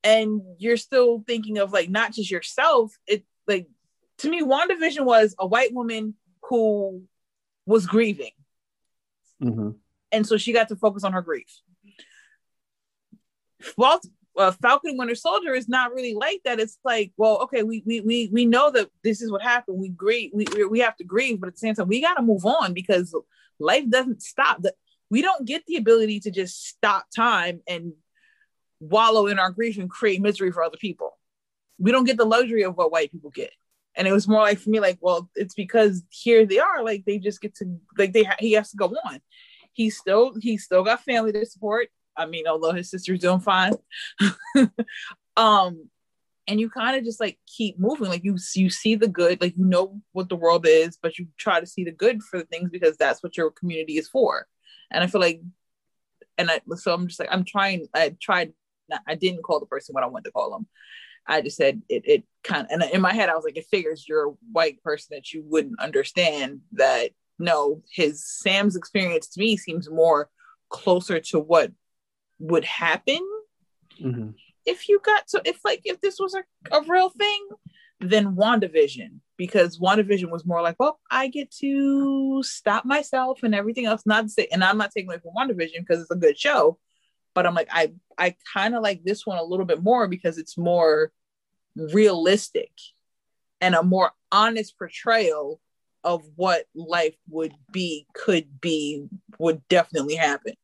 [0.04, 2.92] and you're still thinking of like not just yourself.
[3.06, 3.66] It like
[4.18, 7.04] to me, WandaVision was a white woman who
[7.66, 8.32] was grieving,
[9.42, 9.78] Mhm.
[10.12, 11.60] and so she got to focus on her grief.
[13.76, 16.60] Walt, uh, Falcon Winter Soldier is not really like that.
[16.60, 19.78] It's like, well, okay, we we we we know that this is what happened.
[19.78, 22.14] We grieve, we we- we have to grieve, but at the same time, we got
[22.14, 23.14] to move on because
[23.58, 24.62] life doesn't stop.
[24.62, 24.74] That
[25.10, 27.94] we don't get the ability to just stop time and
[28.80, 31.18] wallow in our grief and create misery for other people.
[31.78, 33.52] We don't get the luxury of what white people get.
[33.98, 37.04] And it was more like for me, like, well, it's because here they are, like
[37.04, 39.20] they just get to, like they ha- he has to go on.
[39.72, 41.88] He's still he's still got family to support.
[42.16, 43.74] I mean, although his sister's doing fine.
[45.36, 45.88] um,
[46.48, 48.08] and you kind of just like keep moving.
[48.08, 51.26] Like you you see the good, like you know what the world is, but you
[51.36, 54.46] try to see the good for the things because that's what your community is for.
[54.90, 55.42] And I feel like,
[56.38, 57.86] and I so I'm just like I'm trying.
[57.94, 58.52] I tried.
[59.06, 60.66] I didn't call the person what I wanted to call them.
[61.28, 62.02] I just said it.
[62.06, 64.82] It kind of, and in my head, I was like, it figures you're a white
[64.82, 67.10] person that you wouldn't understand that.
[67.38, 70.28] No, his Sam's experience to me seems more
[70.70, 71.70] closer to what
[72.40, 73.20] would happen
[74.00, 74.34] Mhm.
[74.64, 76.44] if you got so if like if this was a,
[76.76, 77.48] a real thing
[78.00, 83.86] than WandaVision because WandaVision was more like, well, I get to stop myself and everything
[83.86, 84.02] else.
[84.06, 86.78] Not to say, and I'm not taking away from WandaVision because it's a good show,
[87.34, 90.38] but I'm like, I I kind of like this one a little bit more because
[90.38, 91.12] it's more
[91.76, 92.70] realistic
[93.60, 95.60] and a more honest portrayal
[96.04, 99.06] of what life would be, could be,
[99.38, 100.54] would definitely happen.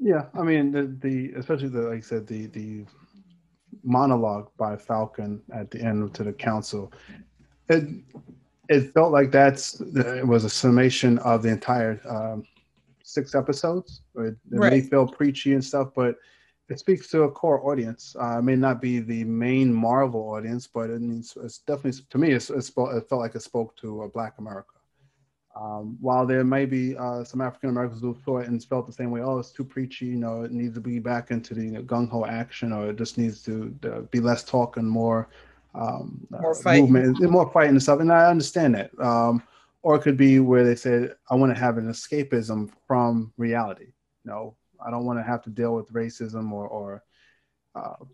[0.00, 2.84] Yeah, I mean the, the especially the like I said the the
[3.82, 6.92] monologue by Falcon at the end to the council,
[7.68, 7.84] it
[8.68, 12.44] it felt like that's it was a summation of the entire um,
[13.08, 14.02] six episodes.
[14.16, 16.16] It, it may feel preachy and stuff, but
[16.68, 18.14] it speaks to a core audience.
[18.20, 22.18] Uh, it may not be the main Marvel audience, but it means it's definitely to
[22.18, 24.74] me it's, it's, it felt like it spoke to a Black America.
[25.58, 28.92] Um, while there may be uh, some African Americans who saw it and felt the
[28.92, 31.82] same way, oh, it's too preachy, you know, it needs to be back into the
[31.82, 35.30] gung ho action, or it just needs to uh, be less talk and more,
[35.74, 36.92] um, More uh, fighting.
[36.92, 38.00] movement, more fighting and stuff.
[38.00, 38.90] And I understand that.
[39.00, 39.42] Um,
[39.82, 43.92] or it could be where they said, I want to have an escapism from reality.
[44.24, 47.04] No, I don't want to have to deal with racism or, or
[47.74, 48.04] uh,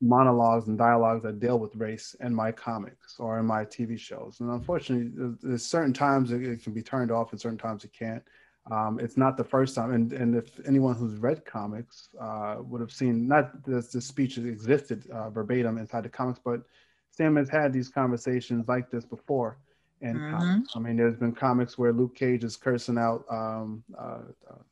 [0.00, 4.40] monologues and dialogues that deal with race in my comics or in my TV shows.
[4.40, 8.22] And unfortunately, there's, certain times it, can be turned off and certain times it can't.
[8.70, 9.92] Um, it's not the first time.
[9.92, 14.38] And, and if anyone who's read comics uh, would have seen, not this, this speech
[14.38, 16.62] existed uh, verbatim inside the comics, but
[17.10, 19.58] Sam has had these conversations like this before
[20.08, 20.30] Mhm.
[20.30, 20.76] comics.
[20.76, 24.62] I mean, there's been comics where Luke Cage is cursing out um, uh, uh,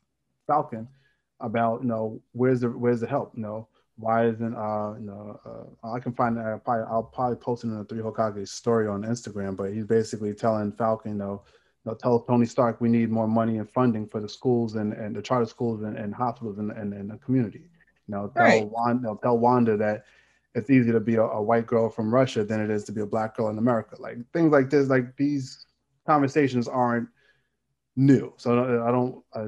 [0.47, 0.87] Falcon
[1.39, 3.31] about, you know, where's the where's the help?
[3.35, 7.35] You know, why isn't uh you know uh, I can find uh, probably I'll probably
[7.37, 11.17] post it in the Three Hokage story on Instagram, but he's basically telling Falcon, you
[11.17, 11.43] know,
[11.85, 14.93] you know, tell Tony Stark we need more money and funding for the schools and,
[14.93, 17.69] and the charter schools and, and hospitals and, and, and the community.
[18.07, 18.69] You know, tell Right.
[18.69, 20.05] Wanda, you know, tell Wanda that
[20.55, 23.01] it's easier to be a, a white girl from Russia than it is to be
[23.01, 23.95] a black girl in America.
[23.99, 25.65] Like things like this, like these
[26.07, 27.09] conversations aren't
[27.95, 28.33] new.
[28.37, 29.23] So I don't.
[29.33, 29.47] I,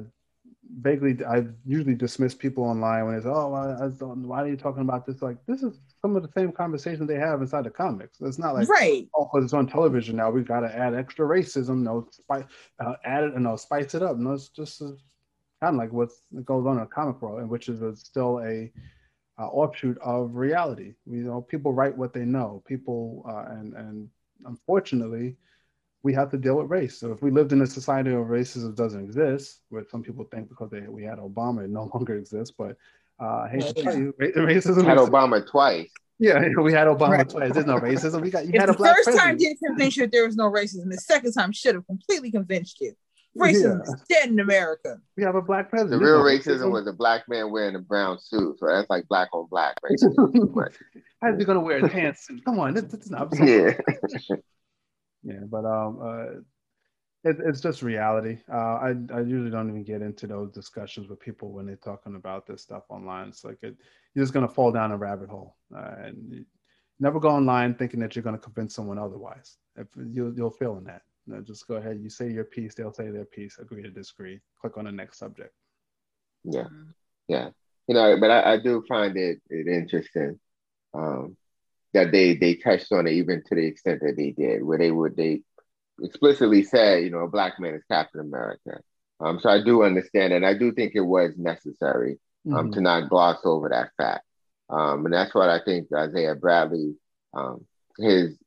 [0.79, 4.81] vaguely I usually dismiss people online when they say, "Oh, don't, why are you talking
[4.81, 8.19] about this?" Like this is some of the same conversations they have inside the comics.
[8.21, 9.07] It's not like right.
[9.13, 11.81] oh, because it's on television now, We've got to add extra racism.
[11.81, 12.45] No, spice,
[12.79, 14.17] uh, add it, and no, spice it up.
[14.17, 14.91] No, it's just uh,
[15.61, 16.09] kind of like what
[16.45, 18.71] goes on in a comic world, and which is a, still a
[19.39, 20.93] uh, offshoot of reality.
[21.05, 22.63] You know, people write what they know.
[22.67, 24.09] People, uh, and and
[24.45, 25.37] unfortunately,
[26.03, 26.97] we have to deal with race.
[26.99, 30.49] So if we lived in a society where racism doesn't exist, which some people think
[30.49, 32.53] because they, we had Obama, it no longer exists.
[32.57, 32.77] But
[33.21, 34.83] uh, I hate to tell you, racism.
[34.85, 35.89] Had Obama twice.
[36.19, 37.29] yeah, we had Obama Right.
[37.29, 37.53] twice.
[37.53, 38.21] There's no racism.
[38.21, 40.25] We got you If had the a black first time didn't convince you that there
[40.25, 42.93] was no racism, the second time should have completely convinced you.
[43.37, 43.93] Racism yeah.
[43.93, 44.97] is dead in America.
[45.15, 46.01] We have a black president.
[46.01, 48.59] The real racism was a black man wearing a brown suit.
[48.59, 50.53] So that's like black on black racism.
[51.21, 52.43] How's he gonna wear a pantsuit?
[52.43, 53.29] Come on, this, this is not.
[53.39, 53.77] Yeah.
[55.23, 56.25] yeah, but um, uh,
[57.23, 58.39] it, it's just reality.
[58.51, 62.15] Uh, I I usually don't even get into those discussions with people when they're talking
[62.15, 63.29] about this stuff online.
[63.29, 63.77] It's like it,
[64.13, 66.45] you're just gonna fall down a rabbit hole, uh, and
[66.99, 69.55] never go online thinking that you're gonna convince someone otherwise.
[69.77, 71.03] If you'll you'll fail in that.
[71.27, 71.99] You know, just go ahead.
[72.01, 73.57] You say your piece, they'll say their piece.
[73.59, 74.39] Agree to disagree.
[74.59, 75.53] Click on the next subject.
[76.43, 76.67] Yeah,
[77.27, 77.49] yeah.
[77.87, 80.39] You know, but I, I do find it, it interesting
[80.93, 81.37] um,
[81.93, 84.91] that they they touched on it even to the extent that they did, where they
[84.91, 85.41] would they
[86.01, 88.79] explicitly said, you know, a black man is Captain America.
[89.19, 92.71] Um, so I do understand, and I do think it was necessary um, mm-hmm.
[92.71, 94.25] to not gloss over that fact.
[94.69, 96.95] Um, and that's what I think Isaiah Bradley,
[97.33, 97.65] um,
[97.99, 98.37] his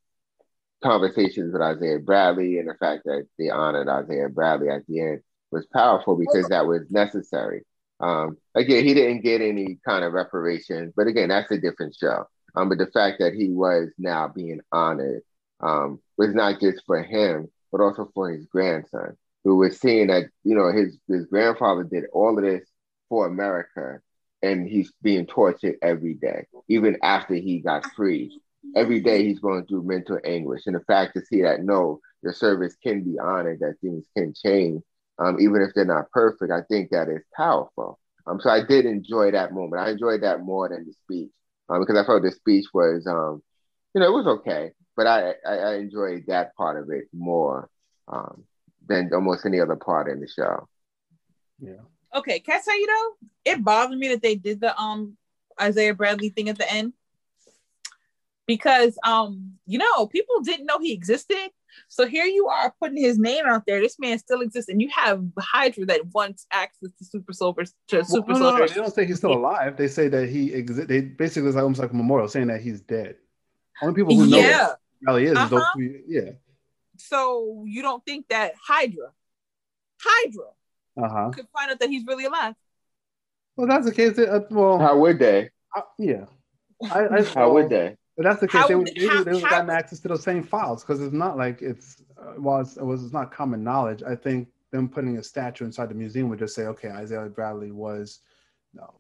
[0.84, 5.20] conversations with Isaiah Bradley, and the fact that they honored Isaiah Bradley at the end
[5.50, 7.62] was powerful because that was necessary.
[8.00, 12.26] Um, again, he didn't get any kind of reparations, but again, that's a different show.
[12.54, 15.22] Um, but the fact that he was now being honored
[15.60, 20.24] um, was not just for him, but also for his grandson, who was seeing that,
[20.44, 22.68] you know, his, his grandfather did all of this
[23.08, 24.00] for America
[24.42, 28.38] and he's being tortured every day, even after he got free.
[28.76, 30.62] Every day he's going through mental anguish.
[30.66, 34.34] And the fact to see that, no, your service can be honored, that things can
[34.34, 34.82] change,
[35.18, 37.98] um, even if they're not perfect, I think that is powerful.
[38.26, 39.82] Um, so I did enjoy that moment.
[39.82, 41.30] I enjoyed that more than the speech
[41.68, 43.42] um, because I felt the speech was, um,
[43.94, 47.68] you know, it was okay but I, I, I enjoyed that part of it more
[48.08, 48.44] um,
[48.86, 50.68] than almost any other part in the show.
[51.58, 51.82] Yeah.
[52.14, 53.52] Okay, can I tell you though?
[53.52, 55.16] It bothered me that they did the um
[55.60, 56.92] Isaiah Bradley thing at the end
[58.46, 61.50] because um you know people didn't know he existed.
[61.88, 63.80] So here you are putting his name out there.
[63.80, 67.74] This man still exists, and you have Hydra that wants access to super soldiers.
[67.88, 68.70] To well, super no, soldiers.
[68.70, 69.76] No, they don't say he's still alive.
[69.76, 70.88] They say that he exists.
[70.88, 73.16] They basically it's almost like a memorial saying that he's dead.
[73.82, 75.36] Only people who know yeah probably is.
[75.36, 75.64] Uh-huh.
[75.74, 76.30] Three, yeah.
[76.96, 79.10] So you don't think that Hydra,
[80.00, 80.46] Hydra,
[81.02, 81.30] uh-huh.
[81.30, 82.54] could find out that he's really alive?
[83.56, 84.18] Well, that's the case.
[84.18, 85.50] Uh, well, how would they?
[85.74, 86.24] Uh, yeah.
[86.90, 87.96] I, I, how would they?
[88.16, 88.62] But that's the case.
[88.62, 91.00] How, they would, they, how, they would have gotten access to those same files because
[91.00, 94.02] it's not like it's uh, well, it's, it was it's not common knowledge.
[94.02, 97.72] I think them putting a statue inside the museum would just say, okay, Isaiah Bradley
[97.72, 98.20] was,
[98.72, 98.94] no,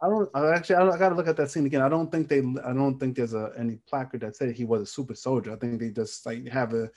[0.00, 0.76] I don't I actually.
[0.76, 1.82] I, I got to look at that scene again.
[1.82, 2.38] I don't think they.
[2.38, 5.52] I don't think there's a any placard that said he was a super soldier.
[5.52, 6.90] I think they just like have a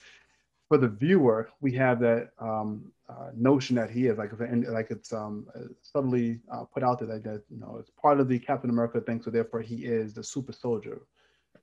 [0.68, 1.50] for the viewer.
[1.60, 5.46] We have that um, uh, notion that he is like if, like it's um,
[5.82, 9.00] subtly uh, put out there that, that you know it's part of the Captain America
[9.00, 9.22] thing.
[9.22, 11.00] So therefore, he is the super soldier.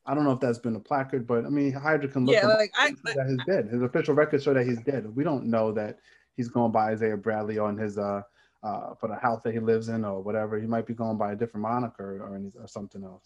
[0.06, 2.48] I don't know if that's been a placard, but I mean, Hydra can look yeah,
[2.48, 3.68] like I, that he's dead.
[3.72, 5.16] His official records show that he's dead.
[5.16, 6.00] We don't know that
[6.36, 8.22] he's going by Isaiah Bradley on his uh
[8.66, 10.60] uh, for the house that he lives in or whatever.
[10.60, 13.24] He might be going by a different moniker or, any, or something else.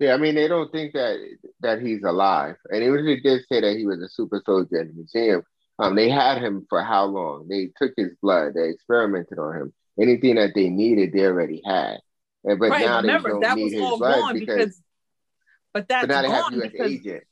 [0.00, 1.16] Yeah, I mean, they don't think that
[1.60, 2.56] that he's alive.
[2.68, 5.44] And even if they did say that he was a super soldier in the museum,
[5.78, 7.46] um, they had him for how long?
[7.48, 9.72] They took his blood, they experimented on him.
[10.00, 12.00] Anything that they needed, they already had.
[12.42, 14.82] And, but right, now remember, they don't need his blood because, because,
[15.74, 16.72] but that's but now they have U.S.
[16.72, 17.24] Because, agent.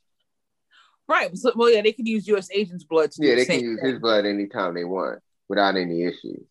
[1.08, 1.36] Right.
[1.38, 2.48] So, well, yeah, they can use U.S.
[2.52, 3.10] agent's blood.
[3.18, 3.90] yeah, they can use thing.
[3.92, 6.44] his blood anytime they want without any issues.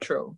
[0.00, 0.36] True.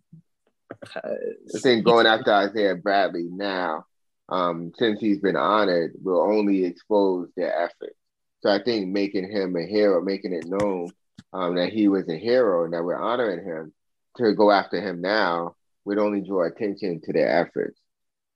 [0.95, 3.85] I think going after Isaiah Bradley now,
[4.29, 7.95] um, since he's been honored, will only expose their efforts.
[8.41, 10.89] So I think making him a hero, making it known
[11.31, 13.73] um, that he was a hero and that we're honoring him,
[14.17, 15.55] to go after him now
[15.85, 17.79] would only draw attention to their efforts.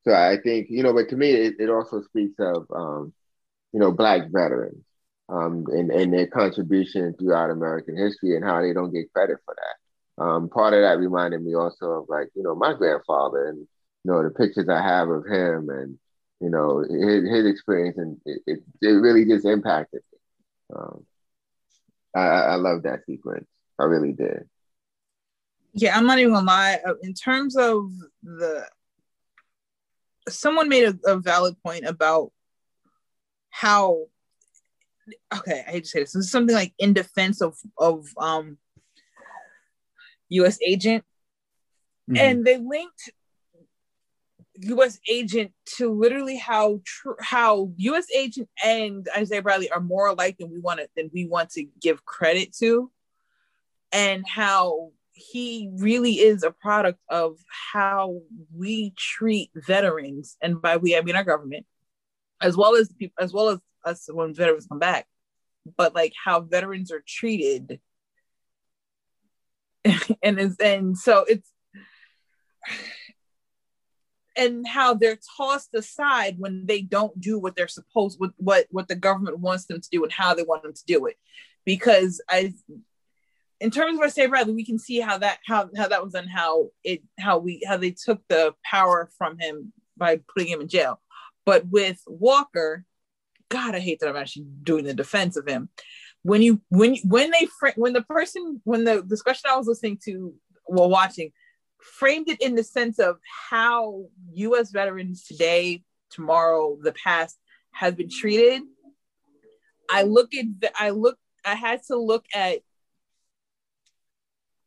[0.07, 3.13] So I think, you know, but to me, it, it also speaks of, um,
[3.73, 4.83] you know, Black veterans
[5.27, 9.55] um, and, and their contribution throughout American history and how they don't get credit for
[9.55, 9.75] that
[10.17, 13.67] um, part of that reminded me also of like you know my grandfather and you
[14.11, 15.97] know the pictures I have of him and
[16.39, 20.19] you know his, his experience and it, it, it, really just impacted me.
[20.75, 21.05] Um,
[22.15, 23.47] I, I love that sequence.
[23.79, 24.49] I really did.
[25.73, 26.79] Yeah, I'm not even gonna lie.
[26.85, 27.91] Uh, in terms of
[28.23, 28.67] the,
[30.29, 32.31] someone made a, a valid point about
[33.49, 34.05] how.
[35.33, 36.11] Okay, I hate to say this.
[36.11, 38.57] This is something like in defense of of um
[40.29, 40.59] U.S.
[40.65, 41.05] agent,
[42.09, 42.17] mm-hmm.
[42.17, 43.11] and they linked
[44.59, 44.99] U.S.
[45.09, 48.07] agent to literally how tr- how U.S.
[48.15, 51.65] agent and Isaiah Bradley are more alike than we want to than we want to
[51.81, 52.91] give credit to,
[53.91, 57.37] and how he really is a product of
[57.73, 58.21] how
[58.55, 61.65] we treat veterans, and by we I mean our government,
[62.41, 65.07] as well as people, as well as us when veterans come back,
[65.77, 67.79] but like how veterans are treated.
[70.21, 71.49] And it's, and so it's
[74.37, 78.87] and how they're tossed aside when they don't do what they're supposed with what what
[78.87, 81.15] the government wants them to do and how they want them to do it.
[81.65, 82.53] Because i
[83.59, 86.29] in terms of Isaiah Bradley, we can see how that how how that was and
[86.29, 90.67] how it how we how they took the power from him by putting him in
[90.67, 91.01] jail.
[91.45, 92.85] But with Walker,
[93.49, 95.69] God, I hate that I'm actually doing the defense of him.
[96.23, 100.33] When you when when they when the person when the discussion I was listening to
[100.65, 101.31] while watching
[101.81, 103.17] framed it in the sense of
[103.49, 104.71] how U.S.
[104.71, 107.37] veterans today, tomorrow, the past
[107.71, 108.63] has been treated.
[109.89, 112.59] I look at the, I look I had to look at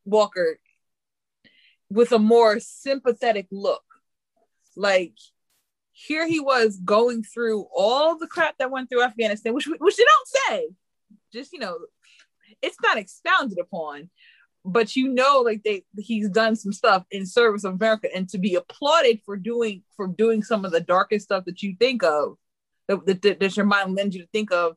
[0.04, 0.58] Walker
[1.90, 3.82] with a more sympathetic look.
[4.76, 5.14] Like
[5.92, 10.04] here he was going through all the crap that went through Afghanistan, which which they
[10.04, 10.68] don't say.
[11.32, 11.78] Just you know,
[12.62, 14.08] it's not expounded upon,
[14.64, 18.38] but you know, like they he's done some stuff in service of America, and to
[18.38, 22.36] be applauded for doing for doing some of the darkest stuff that you think of,
[22.88, 24.76] that, that, that your mind lends you to think of,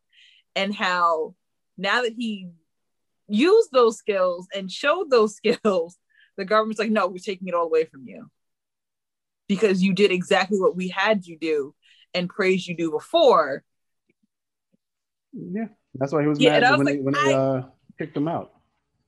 [0.55, 1.35] and how
[1.77, 2.49] now that he
[3.27, 5.97] used those skills and showed those skills,
[6.37, 8.29] the government's like, no, we're taking it all away from you
[9.47, 11.75] because you did exactly what we had you do
[12.13, 13.63] and praised you do before.
[15.33, 17.61] Yeah, that's why he was yeah, mad was when, like, they, when I, they uh,
[17.97, 18.51] kicked him out.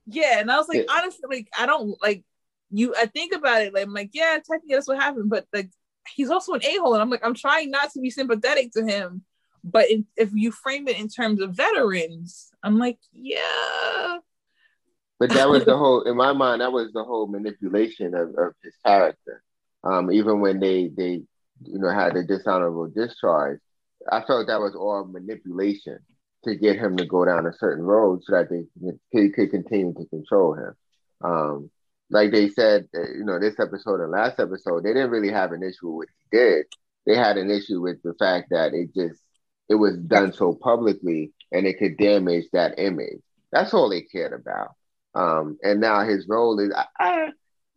[0.06, 0.96] Yeah, and I was like, yeah.
[0.96, 2.24] honestly, like I don't like
[2.70, 2.94] you.
[2.96, 5.70] I think about it, like I'm like, yeah, technically that's what happened, but like
[6.14, 8.84] he's also an a hole, and I'm like, I'm trying not to be sympathetic to
[8.84, 9.22] him,
[9.66, 14.18] but in, if you frame it in terms of veterans, I'm like, yeah.
[15.18, 18.52] But that was the whole, in my mind, that was the whole manipulation of, of
[18.62, 19.42] his character.
[19.82, 21.22] Um, even when they they
[21.64, 23.60] you know had the dishonorable discharge,
[24.10, 25.98] I felt that was all manipulation
[26.44, 28.48] to get him to go down a certain road so that
[29.12, 30.74] they could continue to control him.
[31.22, 31.70] Um,
[32.10, 35.52] like they said, uh, you know, this episode and last episode, they didn't really have
[35.52, 36.66] an issue with what he did.
[37.04, 39.20] They had an issue with the fact that it just
[39.68, 43.20] it was done so publicly and it could damage that image.
[43.52, 44.74] That's all they cared about.
[45.14, 47.30] Um, and now his role is I,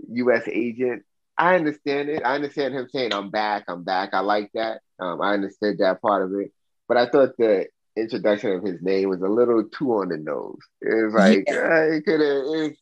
[0.09, 0.43] U.S.
[0.47, 1.03] agent.
[1.37, 2.23] I understand it.
[2.25, 3.63] I understand him saying, "I'm back.
[3.69, 4.81] I'm back." I like that.
[4.99, 6.51] Um, I understood that part of it.
[6.87, 10.59] But I thought the introduction of his name was a little too on the nose.
[10.81, 11.53] It was like yeah.
[11.55, 12.73] uh, it could have.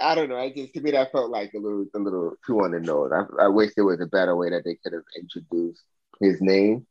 [0.00, 0.36] I don't know.
[0.36, 3.10] I just to me that felt like a little a little too on the nose.
[3.12, 5.82] I, I wish there was a better way that they could have introduced
[6.20, 6.86] his name.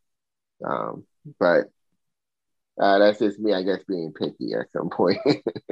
[0.66, 1.06] Um,
[1.40, 1.66] but
[2.80, 5.20] uh, that's just me, I guess, being picky at some point.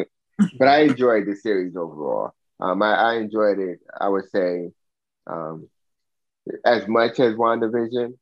[0.59, 2.31] but I enjoyed the series overall.
[2.59, 3.79] Um, I, I, enjoyed it.
[3.99, 4.71] I would say
[5.27, 5.69] um,
[6.65, 8.13] as much as WandaVision.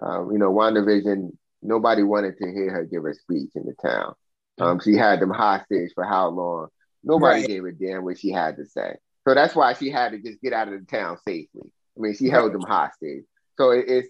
[0.00, 1.30] Um, you know, WandaVision.
[1.62, 4.14] Nobody wanted to hear her give a speech in the town.
[4.60, 6.68] Um, she had them hostage for how long?
[7.04, 7.48] Nobody right.
[7.48, 8.96] gave a damn what she had to say.
[9.26, 11.70] So that's why she had to just get out of the town safely.
[11.96, 13.24] I mean, she held them hostage.
[13.56, 14.08] So it, it's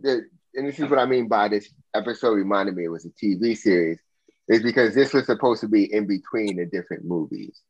[0.00, 0.22] the
[0.56, 3.56] and this is what I mean by this episode reminded me it was a TV
[3.56, 3.98] series,
[4.48, 7.60] is because this was supposed to be in between the different movies.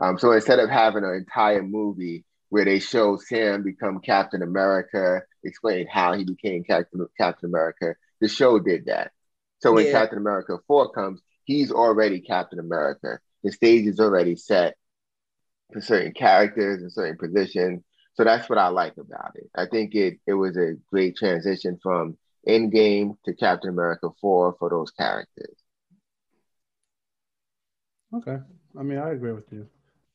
[0.00, 5.22] Um, so instead of having an entire movie where they show Sam become Captain America,
[5.44, 9.12] explain how he became Captain Captain America, the show did that.
[9.60, 9.92] So when yeah.
[9.92, 13.20] Captain America 4 comes, he's already Captain America.
[13.44, 14.76] The stage is already set
[15.72, 17.82] for certain characters and certain positions.
[18.14, 19.48] So that's what I like about it.
[19.54, 24.70] I think it it was a great transition from Endgame to Captain America 4 for
[24.70, 25.54] those characters.
[28.14, 28.38] Okay.
[28.78, 29.66] I mean, I agree with you.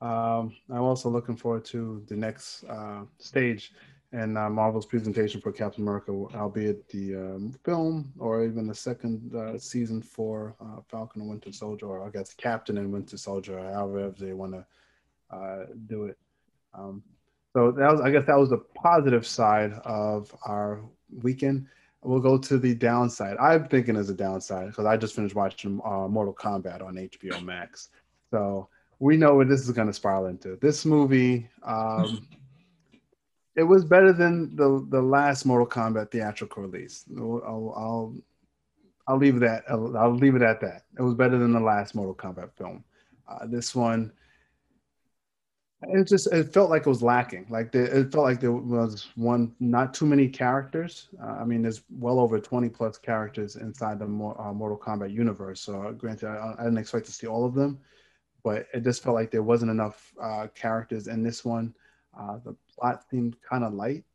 [0.01, 3.73] Um, I'm also looking forward to the next uh, stage
[4.13, 9.35] and uh, Marvel's presentation for Captain America, albeit the um, film or even the second
[9.35, 13.59] uh, season for uh, Falcon and Winter Soldier, or I guess Captain and Winter Soldier,
[13.59, 16.17] however they want to uh, do it.
[16.73, 17.03] Um,
[17.53, 20.81] so that was, I guess, that was the positive side of our
[21.21, 21.67] weekend
[22.03, 23.37] we'll go to the downside.
[23.37, 27.43] I'm thinking as a downside because I just finished watching uh, Mortal Kombat on HBO
[27.43, 27.89] Max.
[28.31, 28.69] So
[28.99, 30.57] we know what this is going to spiral into.
[30.61, 32.27] This movie, um,
[33.55, 37.05] it was better than the the last Mortal Kombat theatrical release.
[37.17, 38.15] I'll I'll,
[39.07, 39.63] I'll leave that.
[39.69, 40.83] I'll, I'll, leave it at that.
[40.97, 42.83] It was better than the last Mortal Kombat film.
[43.27, 44.11] Uh, this one
[45.83, 47.45] it just it felt like it was lacking.
[47.49, 51.09] Like the, it felt like there was one not too many characters.
[51.21, 55.61] Uh, i mean there's well over 20 plus characters inside the uh, mortal kombat universe.
[55.61, 57.79] So granted I, I, didn't expect to see all of them
[58.47, 61.75] but it just felt like there wasn't enough uh, characters in this one.
[62.17, 64.05] Uh, the plot seemed kind of light.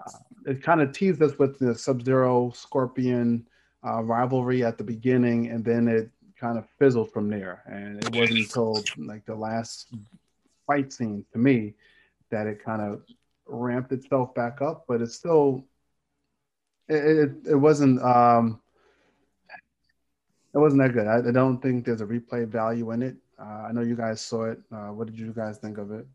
[0.00, 3.46] Uh, it kind of teased us with the sub-zero scorpion
[3.86, 7.62] uh, rivalry at the beginning and then it kind of fizzled from there.
[7.66, 9.92] And it wasn't until like the last
[10.68, 11.74] fight scene to me
[12.30, 13.02] that it kind of
[13.46, 15.64] ramped itself back up, but it's still
[16.88, 18.60] it it, it wasn't um
[20.54, 21.06] it wasn't that good.
[21.06, 23.16] I, I don't think there's a replay value in it.
[23.38, 24.60] Uh, I know you guys saw it.
[24.72, 26.06] Uh, what did you guys think of it?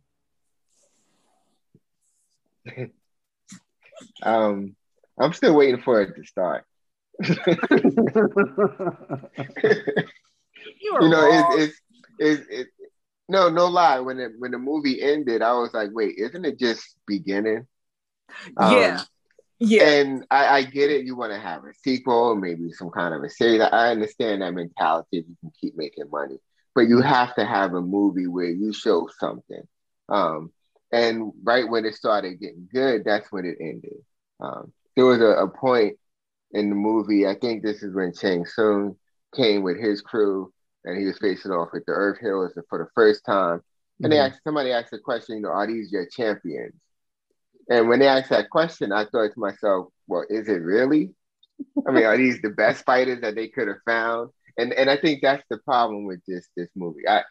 [4.23, 4.75] um,
[5.19, 6.65] I'm still waiting for it to start.
[7.23, 7.37] you,
[11.01, 11.81] you know, it's, it's,
[12.19, 12.71] it's, it's,
[13.29, 13.99] no, no lie.
[13.99, 17.67] When it, when the movie ended, I was like, wait, isn't it just beginning?
[18.59, 18.97] Yeah.
[18.99, 19.05] Um,
[19.59, 19.83] yeah.
[19.83, 21.05] And I, I get it.
[21.05, 23.61] You want to have a sequel, maybe some kind of a series.
[23.61, 26.37] I understand that mentality if you can keep making money,
[26.75, 29.63] but you have to have a movie where you show something.
[30.09, 30.51] Um,
[30.91, 34.03] and right when it started getting good, that's when it ended.
[34.39, 35.97] Um, there was a, a, point
[36.51, 38.97] in the movie, I think this is when Shang Tsung
[39.33, 40.53] came with his crew
[40.85, 43.61] and he was facing off with the Earth Heroes for the first time.
[43.99, 44.09] And mm-hmm.
[44.11, 46.73] they asked somebody asked the question, you know, are these your champions?
[47.69, 51.13] And when they asked that question, I thought to myself, well, is it really?
[51.87, 54.31] I mean, are these the best fighters that they could have found?
[54.57, 57.07] And and I think that's the problem with this this movie.
[57.07, 57.23] I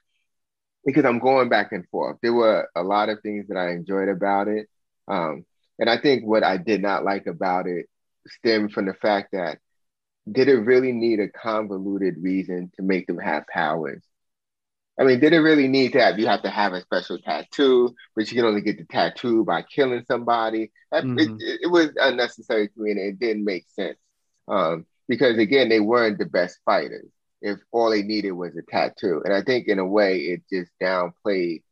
[0.85, 2.19] because I'm going back and forth.
[2.23, 4.69] There were a lot of things that I enjoyed about it.
[5.07, 5.45] Um,
[5.79, 7.87] and I think what I did not like about it
[8.27, 9.59] stemmed from the fact that
[10.31, 14.03] did it really need a convoluted reason to make them have powers?
[15.01, 16.19] I mean, did it really need that?
[16.19, 19.63] You have to have a special tattoo, but you can only get the tattoo by
[19.63, 20.71] killing somebody.
[20.91, 21.37] That, mm-hmm.
[21.41, 23.99] it, it, was unnecessary to me, and it didn't make sense.
[24.49, 27.09] Um, because again, they weren't the best fighters.
[27.41, 30.71] If all they needed was a tattoo, and I think in a way, it just
[30.81, 31.63] downplayed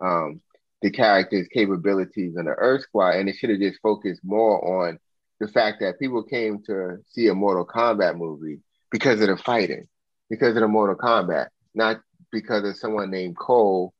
[0.00, 0.40] um,
[0.82, 4.98] the character's capabilities in the Earth Squad, and it should have just focused more on
[5.40, 8.60] the fact that people came to see a Mortal Kombat movie
[8.90, 9.88] because of the fighting,
[10.28, 13.94] because of the Mortal Kombat, not because of someone named Cole,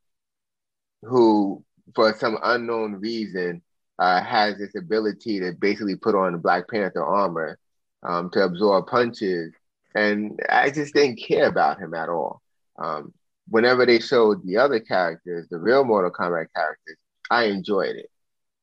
[1.03, 1.64] who,
[1.95, 3.62] for some unknown reason,
[3.99, 7.59] uh, has this ability to basically put on Black Panther armor
[8.03, 9.53] um, to absorb punches.
[9.95, 12.41] And I just didn't care about him at all.
[12.78, 13.12] Um,
[13.49, 16.97] whenever they showed the other characters, the real Mortal Kombat characters,
[17.30, 18.11] I enjoyed it.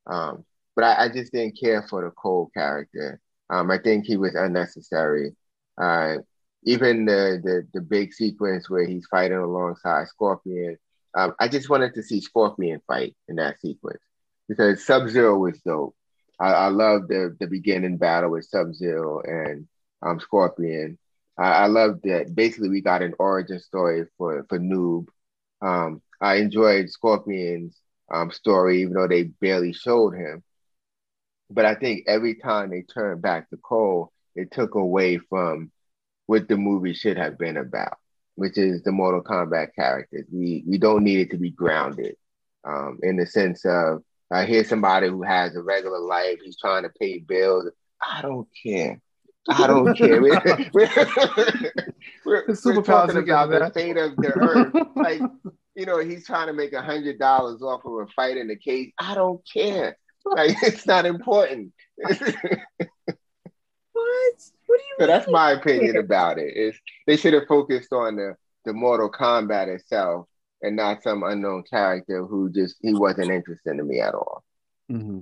[0.05, 0.45] Um,
[0.77, 3.19] but I, I, just didn't care for the Cole character.
[3.49, 5.35] Um, I think he was unnecessary.
[5.75, 6.17] Uh,
[6.63, 10.77] even the, the the big sequence where he's fighting alongside Scorpion,
[11.15, 14.01] um, I just wanted to see Scorpion fight in that sequence
[14.47, 15.95] because Sub Zero was dope.
[16.39, 19.67] I, I love the the beginning battle with Sub Zero and
[20.03, 20.99] um, Scorpion.
[21.39, 22.35] I, I love that.
[22.35, 25.07] Basically, we got an origin story for for Noob.
[25.59, 30.43] Um, I enjoyed Scorpion's um, story, even though they barely showed him.
[31.49, 35.71] But I think every time they turned back to Cole, it took away from
[36.25, 37.97] what the movie should have been about,
[38.35, 40.25] which is the Mortal Kombat characters.
[40.31, 42.15] We we don't need it to be grounded
[42.63, 46.83] um, in the sense of I hear somebody who has a regular life, he's trying
[46.83, 47.69] to pay bills.
[48.01, 49.01] I don't care.
[49.49, 50.21] I don't care.
[50.21, 50.41] We're,
[50.73, 50.89] we're,
[52.25, 54.87] we're, we're talking about the fate of the earth.
[54.95, 55.21] Like,
[55.75, 58.57] you know, he's trying to make a hundred dollars off of a fight in the
[58.57, 58.91] cage.
[58.99, 59.97] I don't care.
[60.35, 61.73] Like, it's not important.
[61.97, 62.17] what?
[63.93, 64.95] What do you?
[64.99, 66.55] So that's my opinion about it.
[66.55, 66.75] Is
[67.05, 70.27] they should have focused on the the Mortal Kombat itself
[70.61, 74.43] and not some unknown character who just he wasn't interested in me at all.
[74.91, 75.19] Mm-hmm.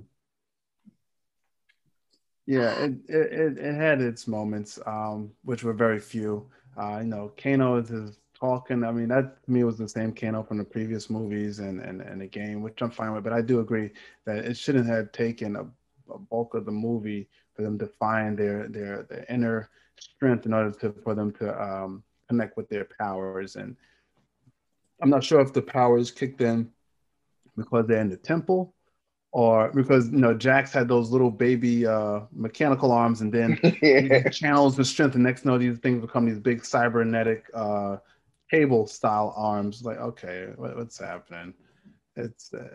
[2.46, 6.48] Yeah, it, it it had its moments, um, which were very few.
[6.76, 8.84] Uh, you know, Kano is talking.
[8.84, 12.00] I mean, that to me was the same Kano from the previous movies and and,
[12.00, 13.24] and the game, which I'm fine with.
[13.24, 13.90] But I do agree
[14.24, 15.66] that it shouldn't have taken a,
[16.12, 20.54] a bulk of the movie for them to find their their their inner strength in
[20.54, 23.56] order to for them to um, connect with their powers.
[23.56, 23.76] And
[25.02, 26.70] I'm not sure if the powers kicked in
[27.56, 28.74] because they're in the temple
[29.36, 34.26] or because you know Jax had those little baby uh, mechanical arms, and then yeah.
[34.30, 35.14] channels the strength.
[35.14, 37.98] And next, you know, these things become these big cybernetic uh,
[38.50, 39.82] cable style arms.
[39.84, 41.54] Like, okay, what, what's happening?
[42.16, 42.74] It's uh,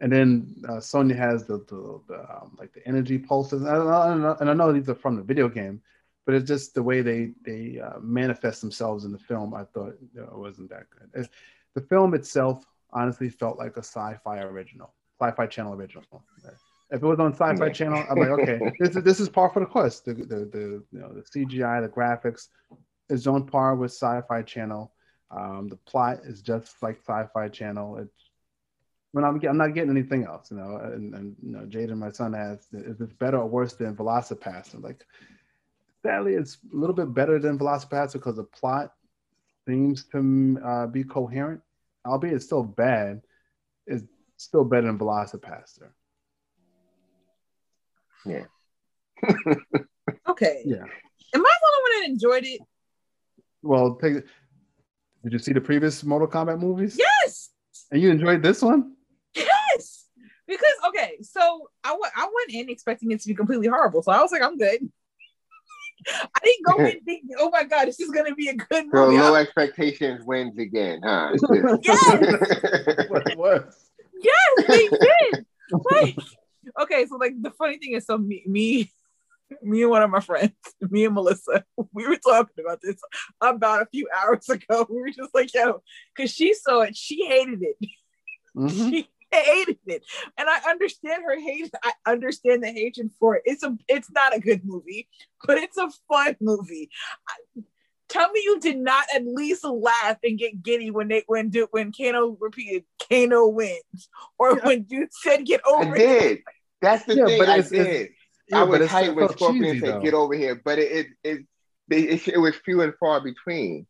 [0.00, 4.12] and then uh, Sonya has the, the, the um, like the energy pulses, and I,
[4.40, 5.80] and I, know these are from the video game,
[6.26, 9.54] but it's just the way they they uh, manifest themselves in the film.
[9.54, 11.22] I thought you know, it wasn't that good.
[11.22, 11.30] It,
[11.74, 16.04] the film itself honestly felt like a sci-fi original, sci-fi channel original.
[16.92, 19.60] If it was on Sci-Fi Channel, I'm like, okay, this is this is par for
[19.60, 20.00] the course.
[20.00, 22.48] The, the the you know the CGI, the graphics
[23.08, 24.92] is on par with Sci-Fi Channel.
[25.34, 27.98] Um, the plot is just like Sci-Fi Channel.
[27.98, 28.30] It's
[29.12, 30.76] when I'm I'm not getting anything else, you know.
[30.76, 34.74] And, and you know, Jaden, my son, asked, "Is this better or worse than VelociPastor?"
[34.74, 35.04] I'm like,
[36.02, 38.92] sadly, it's a little bit better than VelociPastor because the plot
[39.66, 41.60] seems to uh, be coherent,
[42.06, 43.22] albeit it's still bad.
[43.86, 44.04] It's
[44.36, 45.90] still better than VelociPastor.
[48.26, 48.44] Yeah.
[50.28, 50.62] okay.
[50.64, 50.84] Yeah.
[51.34, 52.60] Am I the only one that enjoyed it?
[53.62, 54.24] Well, take,
[55.22, 56.98] did you see the previous Mortal Kombat movies?
[56.98, 57.50] Yes.
[57.90, 58.94] And you enjoyed this one?
[59.34, 60.06] Yes.
[60.46, 64.02] Because okay, so I went I went in expecting it to be completely horrible.
[64.02, 64.80] So I was like, I'm good.
[66.08, 69.06] I didn't go in thinking, oh my god, this is gonna be a good So
[69.06, 69.18] movie.
[69.18, 71.30] low expectations wins again, huh?
[71.82, 73.08] Yes.
[73.08, 73.90] What it was.
[74.20, 75.46] yes, they did.
[75.90, 76.16] Like,
[76.82, 78.90] okay, so like the funny thing is, so me, me,
[79.62, 80.52] me and one of my friends,
[80.90, 82.96] me and Melissa, we were talking about this
[83.40, 84.86] about a few hours ago.
[84.90, 85.82] We were just like, yo,
[86.14, 87.76] because she saw it, she hated it.
[88.56, 88.70] Mhm.
[88.90, 90.04] She hated it,
[90.36, 91.70] and I understand her hate.
[91.82, 93.42] I understand the hatred for it.
[93.46, 95.08] It's a, it's not a good movie,
[95.46, 96.90] but it's a fun movie.
[97.28, 97.62] I,
[98.10, 101.66] tell me you did not at least laugh and get giddy when they when do
[101.70, 104.66] when Kano repeated Kano wins, or Yeah.
[104.66, 106.20] when you said get over I it.
[106.20, 106.38] did.
[106.82, 107.38] That's the Yeah, thing.
[107.38, 108.10] but I it's- it's- did.
[108.52, 110.00] Yeah, I was it's hyped when Scorpion said though.
[110.00, 111.46] "Get over here," but it it it,
[111.88, 113.86] they, it, it was few and far between,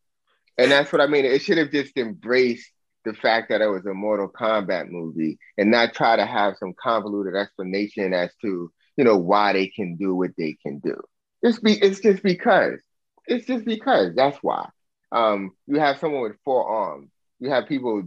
[0.57, 1.25] and that's what I mean.
[1.25, 2.71] It should have just embraced
[3.05, 6.75] the fact that it was a Mortal Kombat movie and not try to have some
[6.81, 11.01] convoluted explanation as to you know why they can do what they can do.
[11.43, 12.79] It's be it's just because
[13.27, 14.69] it's just because that's why.
[15.11, 17.11] Um, you have someone with four arms.
[17.41, 18.05] You have people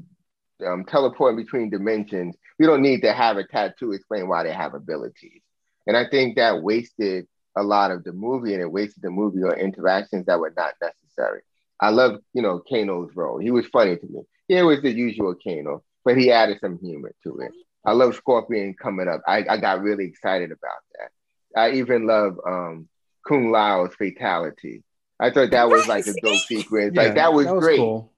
[0.66, 2.36] um, teleporting between dimensions.
[2.58, 5.42] You don't need to have a tattoo explain why they have abilities.
[5.88, 9.44] And I think that wasted a lot of the movie and it wasted the movie
[9.44, 11.42] on interactions that were not necessary.
[11.80, 13.40] I love, you know, Kano's role.
[13.40, 14.22] He was funny to me.
[14.48, 17.52] Yeah, it was the usual Kano, but he added some humor to it.
[17.86, 19.22] I love Scorpion coming up.
[19.28, 21.60] I, I got really excited about that.
[21.60, 22.88] I even love um,
[23.28, 24.84] Kung Lao's fatality.
[25.20, 26.96] I thought that was like a dope sequence.
[26.96, 27.78] like that was, great.
[27.78, 28.12] cool.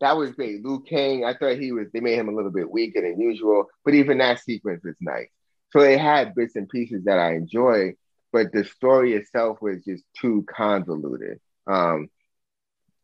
[0.00, 0.64] That was great.
[0.64, 3.66] Liu Kang, I thought he was, they made him a little bit weaker than usual,
[3.84, 5.28] but even that sequence was nice.
[5.74, 7.96] So it had bits and pieces that I enjoyed,
[8.32, 11.40] but the story itself was just too convoluted.
[11.66, 12.08] Um,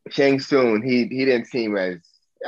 [0.09, 1.99] Shang he he didn't seem as,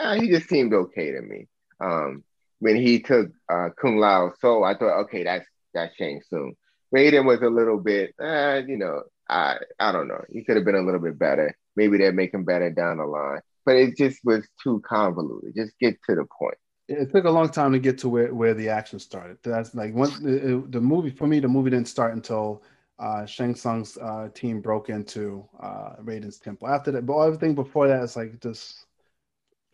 [0.00, 1.48] uh, he just seemed okay to me.
[1.80, 2.24] Um,
[2.60, 6.54] when he took uh, Kung Lao's soul, I thought, okay, that's that's Shang Tsung.
[6.94, 10.22] Raiden was a little bit, uh, you know, I I don't know.
[10.30, 11.56] He could have been a little bit better.
[11.74, 13.40] Maybe they'll make him better down the line.
[13.64, 15.54] But it just was too convoluted.
[15.56, 16.58] Just get to the point.
[16.92, 19.38] It took a long time to get to where, where the action started.
[19.42, 22.62] That's like once the, movie for me, the movie didn't start until
[22.98, 26.68] uh, Shang Tsung's uh, team broke into uh, Raiden's temple.
[26.68, 28.86] After that, but everything before that is like just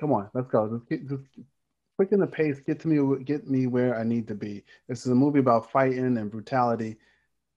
[0.01, 0.81] come on, let's go.
[0.89, 1.25] Just, just
[1.97, 2.61] quicken the pace.
[2.61, 4.64] Get to me, get me where I need to be.
[4.89, 6.97] This is a movie about fighting and brutality.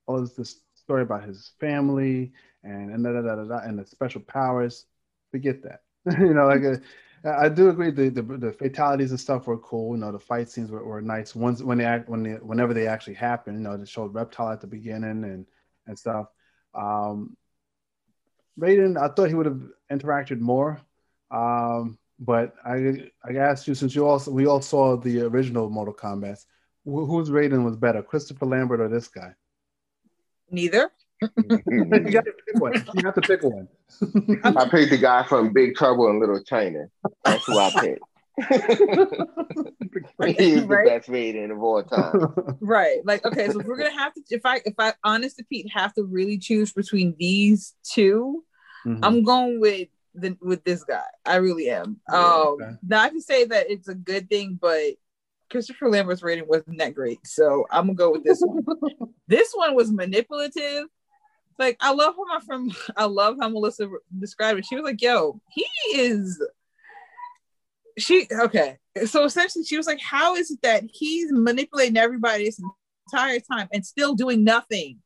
[0.07, 2.33] Oh, it's this story about his family
[2.63, 4.85] and and da, da, da, da, da, and the special powers.
[5.31, 5.81] Forget that.
[6.19, 6.63] you know, like.
[6.63, 6.77] Uh,
[7.23, 7.91] I do agree.
[7.91, 9.95] The, the the fatalities and stuff were cool.
[9.95, 11.35] You know, the fight scenes were, were nice.
[11.35, 14.51] Once when they act when they whenever they actually happened, you know, they showed Reptile
[14.51, 15.45] at the beginning and
[15.85, 16.27] and stuff.
[16.73, 17.37] Um,
[18.59, 19.61] Raiden, I thought he would have
[19.91, 20.81] interacted more.
[21.29, 25.93] Um, but I I asked you since you also we all saw the original Mortal
[25.93, 26.43] Kombat.
[26.85, 29.35] Who, whose Raiden was better, Christopher Lambert or this guy?
[30.49, 30.91] Neither.
[31.21, 32.73] You, got to pick one.
[32.95, 33.67] you have to pick one.
[34.43, 36.85] I picked the guy from Big Trouble in Little China.
[37.23, 38.01] That's who I picked.
[40.37, 40.87] He's the Right.
[40.87, 42.55] best Raiden of all time.
[42.61, 42.99] Right.
[43.05, 45.69] Like, okay, so if we're gonna have to if I if I honest to Pete
[45.73, 48.43] have to really choose between these 2
[48.85, 48.99] Mhm.
[49.03, 51.03] I'm going with the with this guy.
[51.25, 51.99] I really am.
[52.11, 52.71] Yeah, um okay.
[52.87, 54.93] not to say that it's a good thing, but
[55.51, 57.19] Christopher Lambert's Raiden wasn't that great.
[57.27, 58.63] So I'm gonna go with this one.
[59.27, 60.85] this one was manipulative.
[61.59, 63.87] Like I love how my friend I love how Melissa
[64.17, 64.65] described it.
[64.65, 66.41] She was like, yo, he is
[67.97, 68.77] she okay.
[69.05, 72.61] So essentially she was like, How is it that he's manipulating everybody this
[73.11, 74.99] entire time and still doing nothing?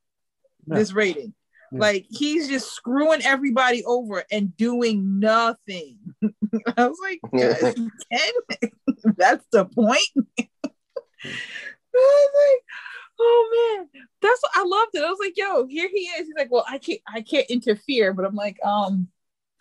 [0.68, 0.76] Yeah.
[0.76, 1.34] This Raiden.
[1.72, 1.80] Yeah.
[1.80, 5.98] Like he's just screwing everybody over and doing nothing.
[6.78, 7.20] I was like,
[9.18, 10.02] that's the point.
[10.18, 11.32] I
[11.94, 12.62] was like,
[13.20, 15.04] oh man, that's what I loved it.
[15.04, 16.28] I was like, yo, here he is.
[16.28, 19.08] He's like, well, I can't, I can't interfere, but I'm like, um,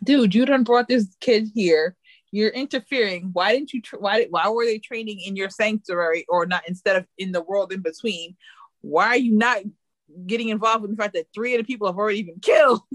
[0.02, 1.96] dude, you done brought this kid here.
[2.30, 3.30] You're interfering.
[3.32, 3.80] Why didn't you?
[3.80, 4.26] Tra- why?
[4.28, 7.80] Why were they training in your sanctuary or not instead of in the world in
[7.80, 8.36] between?
[8.80, 9.59] Why are you not
[10.26, 12.80] getting involved with the fact that three of the people have already been killed?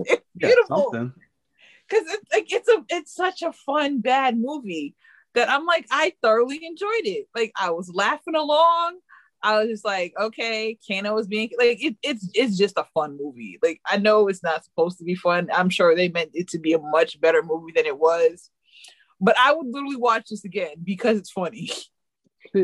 [0.00, 0.90] It's beautiful
[1.88, 4.94] because it's like it's a it's such a fun bad movie
[5.34, 7.26] that I'm like I thoroughly enjoyed it.
[7.34, 8.98] Like I was laughing along.
[9.42, 13.18] I was just like, okay, Kano was being like it, it's it's just a fun
[13.20, 13.58] movie.
[13.62, 15.48] Like I know it's not supposed to be fun.
[15.52, 18.50] I'm sure they meant it to be a much better movie than it was.
[19.20, 21.70] but I would literally watch this again because it's funny.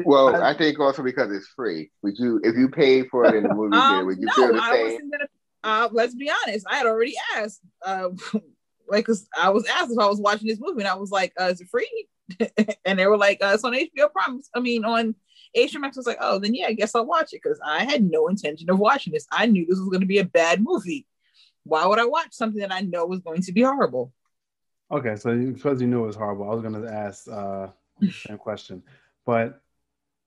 [0.05, 1.91] Well, I, I think also because it's free.
[2.03, 4.33] Would you, if you paid for it in the movie um, theater, would you no,
[4.35, 5.11] feel the I same?
[5.11, 5.27] Gonna,
[5.65, 6.65] uh, let's be honest.
[6.71, 8.11] I had already asked, uh,
[8.89, 11.33] like, cause I was asked if I was watching this movie, and I was like,
[11.41, 12.07] uh, "Is it free?"
[12.85, 15.15] and they were like, uh, "It's on HBO Prime." I mean, on
[15.57, 15.97] HBO Max.
[15.97, 18.29] I was like, "Oh, then yeah, I guess I'll watch it," because I had no
[18.29, 19.27] intention of watching this.
[19.31, 21.07] I knew this was going to be a bad movie.
[21.65, 24.13] Why would I watch something that I know was going to be horrible?
[24.91, 27.69] Okay, so because you knew it was horrible, I was going to ask uh,
[28.01, 28.83] the same question,
[29.25, 29.61] but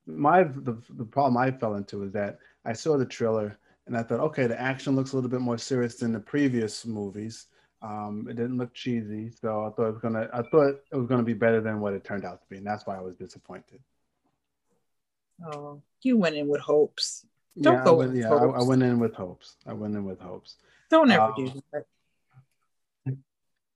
[0.05, 4.03] my the, the problem I fell into is that I saw the trailer and I
[4.03, 7.47] thought, okay, the action looks a little bit more serious than the previous movies.
[7.83, 10.29] Um, it didn't look cheesy, so I thought it was gonna.
[10.33, 12.65] I thought it was gonna be better than what it turned out to be, and
[12.65, 13.81] that's why I was disappointed.
[15.45, 17.25] Oh, you went in with hopes.
[17.59, 19.57] Don't yeah, go I went, yeah, I, I, went in with hopes.
[19.67, 20.55] I went in with hopes.
[20.89, 21.85] Don't ever um, do that.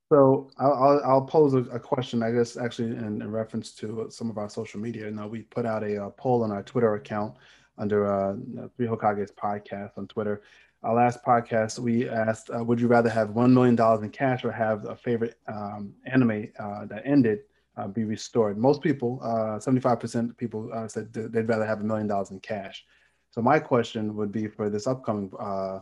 [0.09, 4.29] So I'll, I'll pose a, a, question, I guess, actually in, in, reference to some
[4.29, 5.11] of our social media.
[5.11, 7.35] Now we put out a, a, poll on our Twitter account
[7.77, 8.35] under uh,
[8.77, 10.41] Three Hokages podcast on Twitter.
[10.83, 14.51] Our last podcast, we asked, uh, would you rather have $1 million in cash or
[14.51, 17.39] have a favorite um, anime uh, that ended
[17.75, 18.57] uh, be restored?
[18.57, 22.85] Most people, 75% uh, people uh, said they'd rather have a million dollars in cash.
[23.31, 25.79] So my question would be for this upcoming uh,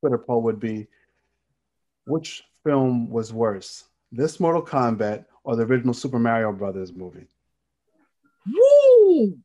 [0.00, 0.88] Twitter poll would be,
[2.06, 7.26] which film was worse, this Mortal Kombat or the original Super Mario Brothers movie?
[8.46, 8.79] Woo!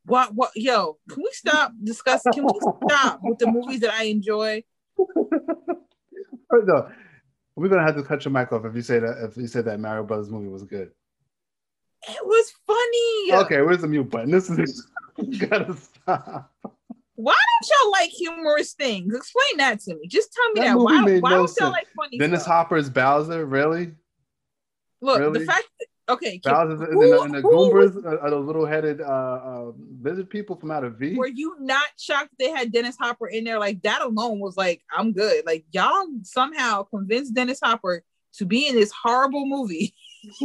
[0.05, 0.33] What?
[0.33, 0.51] What?
[0.55, 2.33] Yo, can we stop discussing?
[2.33, 4.63] Can we stop with the movies that I enjoy?
[4.97, 6.89] no,
[7.55, 9.23] we're gonna have to cut your mic off if you say that.
[9.23, 10.91] If you said that Mario Brothers movie was good.
[12.07, 13.45] It was funny.
[13.45, 14.31] Okay, where's the mute button?
[14.31, 14.87] This is
[15.49, 16.51] gotta stop.
[17.15, 19.15] Why don't y'all like humorous things?
[19.15, 20.07] Explain that to me.
[20.07, 20.73] Just tell me that.
[20.73, 20.77] that.
[20.77, 22.67] Why, why no don't y'all like funny Dennis stuff?
[22.67, 23.93] Hopper's Bowser, really?
[25.01, 25.39] Look, really?
[25.39, 29.01] the fact that okay, Bowser who, and, the, the Goombas are, are the little headed
[29.01, 31.15] uh, uh, lizard people from out of V.
[31.15, 33.59] Were you not shocked they had Dennis Hopper in there?
[33.59, 35.45] Like that alone was like, I'm good.
[35.45, 38.03] Like y'all somehow convinced Dennis Hopper
[38.37, 39.93] to be in this horrible movie.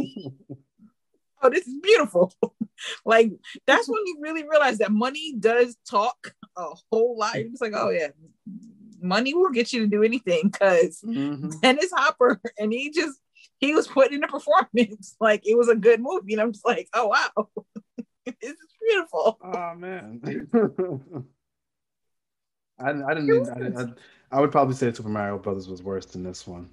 [1.41, 2.33] oh, this is beautiful.
[3.05, 3.31] like
[3.67, 7.35] that's when you really realize that money does talk a whole lot.
[7.35, 8.09] You're like, oh yeah,
[9.01, 11.49] money will get you to do anything because mm-hmm.
[11.61, 13.19] Dennis Hopper and he just
[13.61, 16.65] he was putting in a performance like it was a good movie, and I'm just
[16.65, 17.47] like, oh wow,
[18.25, 19.39] it's beautiful.
[19.41, 20.19] Oh man.
[22.79, 23.27] I, I didn't.
[23.27, 23.99] Mean, I, didn't
[24.31, 26.67] I, I, would probably say Super Mario Brothers was worse than this one.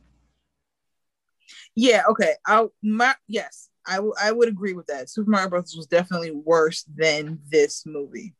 [1.76, 2.04] Yeah.
[2.10, 2.32] Okay.
[2.46, 2.66] I.
[2.82, 3.68] My yes.
[3.86, 5.08] I, w- I would agree with that.
[5.08, 8.34] Super Mario Brothers was definitely worse than this movie,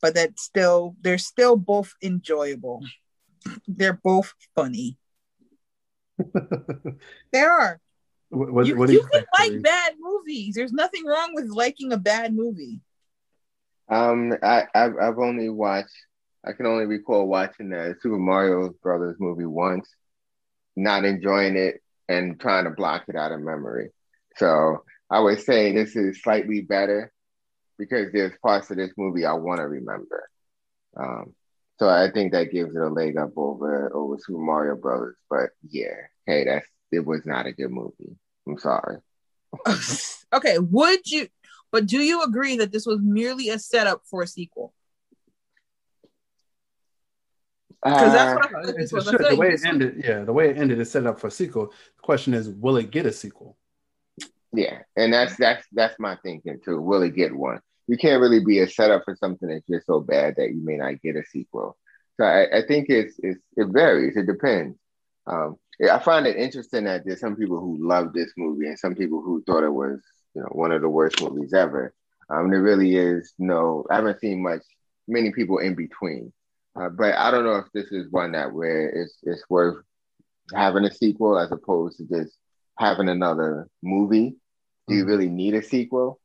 [0.00, 2.82] but that still they're still both enjoyable.
[3.66, 4.98] They're both funny.
[7.32, 7.80] they are.
[8.30, 10.54] What, you, what you, you can like bad movies.
[10.56, 12.80] There's nothing wrong with liking a bad movie.
[13.88, 15.94] Um, I I've, I've only watched.
[16.44, 19.88] I can only recall watching the Super Mario Brothers movie once,
[20.76, 23.90] not enjoying it, and trying to block it out of memory.
[24.36, 27.12] So I would say this is slightly better
[27.78, 30.28] because there's parts of this movie I want to remember.
[30.96, 31.34] Um,
[31.78, 35.16] so I think that gives it a leg up over over Super Mario Brothers.
[35.28, 35.94] But yeah,
[36.26, 38.16] hey, that's it was not a good movie.
[38.46, 38.98] I'm sorry.
[40.32, 41.28] okay, would you?
[41.72, 44.72] But do you agree that this was merely a setup for a sequel?
[47.84, 49.04] Because that's what I uh, thought this was.
[49.04, 51.66] the way it ended, yeah, the way it ended is set up for a sequel.
[51.66, 53.56] The question is, will it get a sequel?
[54.52, 56.80] Yeah, and that's that's that's my thinking too.
[56.80, 57.60] Will it get one?
[57.86, 60.76] You can't really be a setup for something that's just so bad that you may
[60.76, 61.76] not get a sequel.
[62.16, 64.16] So I, I think it's, it's it varies.
[64.16, 64.76] It depends.
[65.26, 65.56] Um,
[65.90, 69.20] I find it interesting that there's some people who love this movie and some people
[69.20, 70.00] who thought it was
[70.34, 71.94] you know one of the worst movies ever.
[72.28, 73.84] Um, there really is no.
[73.90, 74.62] I haven't seen much
[75.06, 76.32] many people in between.
[76.78, 79.82] Uh, but I don't know if this is one that where it's it's worth
[80.54, 82.36] having a sequel as opposed to just
[82.78, 84.36] having another movie.
[84.88, 85.10] Do you mm-hmm.
[85.10, 86.20] really need a sequel?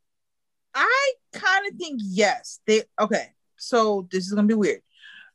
[1.62, 2.60] Kind of think yes.
[2.66, 3.28] They okay.
[3.56, 4.80] So this is gonna be weird.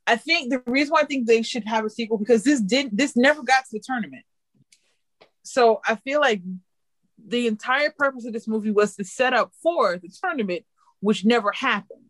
[0.05, 2.97] I think the reason why I think they should have a sequel because this didn't
[2.97, 4.23] this never got to the tournament.
[5.43, 6.41] So I feel like
[7.25, 10.65] the entire purpose of this movie was to set up for the tournament,
[10.99, 12.03] which never happened.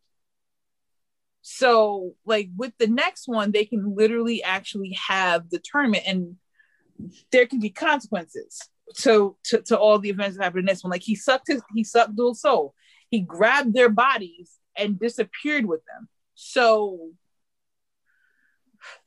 [1.41, 6.35] So, like with the next one, they can literally actually have the tournament and
[7.31, 8.59] there can be consequences
[8.97, 10.91] to, to to all the events that happened in this one.
[10.91, 12.73] Like he sucked his he sucked dual soul.
[13.09, 16.09] He grabbed their bodies and disappeared with them.
[16.35, 17.11] So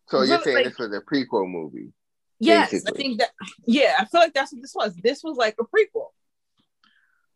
[0.09, 1.93] So you're saying like, this was a prequel movie?
[2.39, 2.93] Yes, basically.
[2.93, 3.31] I think that
[3.67, 4.97] yeah, I feel like that's what this was.
[4.97, 6.09] This was like a prequel.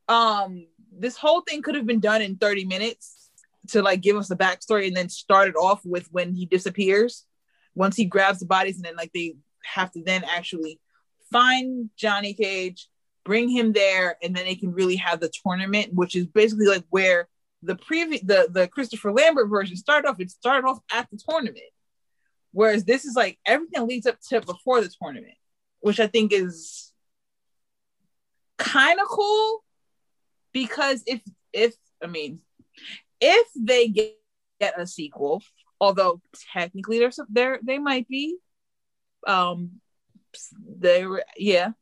[0.09, 3.31] um this whole thing could have been done in 30 minutes
[3.69, 7.25] to like give us the backstory and then start it off with when he disappears
[7.75, 9.35] once he grabs the bodies and then like they
[9.65, 10.79] have to then actually
[11.33, 12.89] find johnny cage
[13.25, 16.85] bring him there and then they can really have the tournament which is basically like
[16.91, 17.29] where
[17.63, 20.21] the previous the the christopher lambert version started off.
[20.21, 21.59] It started off at the tournament
[22.53, 25.35] whereas this is like everything leads up to before the tournament
[25.81, 26.93] which i think is
[28.59, 29.65] kind of cool
[30.53, 31.21] because if
[31.53, 32.41] if I mean
[33.21, 34.19] if they get,
[34.61, 35.43] get a sequel,
[35.81, 36.21] although
[36.53, 38.37] technically there's there they might be,
[39.27, 39.81] um,
[40.79, 41.73] they were yeah,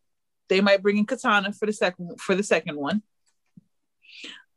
[0.48, 3.02] they might bring in Katana for the second for the second one.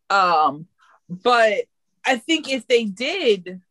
[0.10, 0.68] Um,
[1.10, 1.64] but
[2.06, 3.62] I think if they did,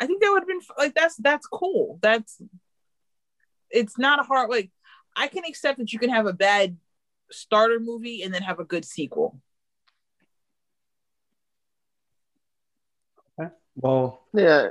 [0.00, 1.98] I think that would have been like that's that's cool.
[2.02, 2.40] That's
[3.70, 4.70] it's not a hard like
[5.16, 6.76] I can accept that you can have a bad
[7.30, 9.40] starter movie and then have a good sequel.
[13.76, 14.68] Well, yeah.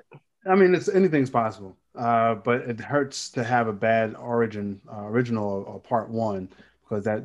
[0.48, 5.06] I mean, it's anything's possible, uh, but it hurts to have a bad origin, uh,
[5.06, 6.50] original or, or part one,
[6.88, 7.24] because that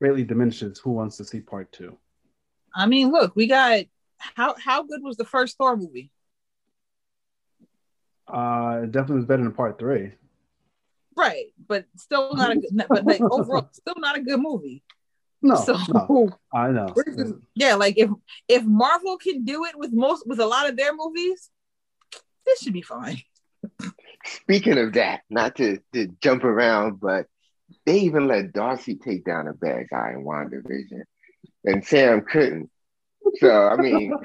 [0.00, 1.96] greatly diminishes who wants to see part two.
[2.74, 3.84] I mean, look, we got
[4.18, 6.10] how how good was the first Thor movie?
[8.28, 10.12] Uh, it definitely was better than part three.
[11.16, 14.82] Right, but still not a good, but like overall, still not a good movie.
[15.42, 16.94] No, so, no, I know.
[17.54, 18.10] Yeah, like if
[18.48, 21.50] if Marvel can do it with most with a lot of their movies,
[22.44, 23.22] this should be fine.
[24.24, 27.26] Speaking of that, not to, to jump around, but
[27.86, 31.02] they even let Darcy take down a bad guy in WandaVision,
[31.64, 32.68] and Sam couldn't.
[33.38, 34.12] So I mean,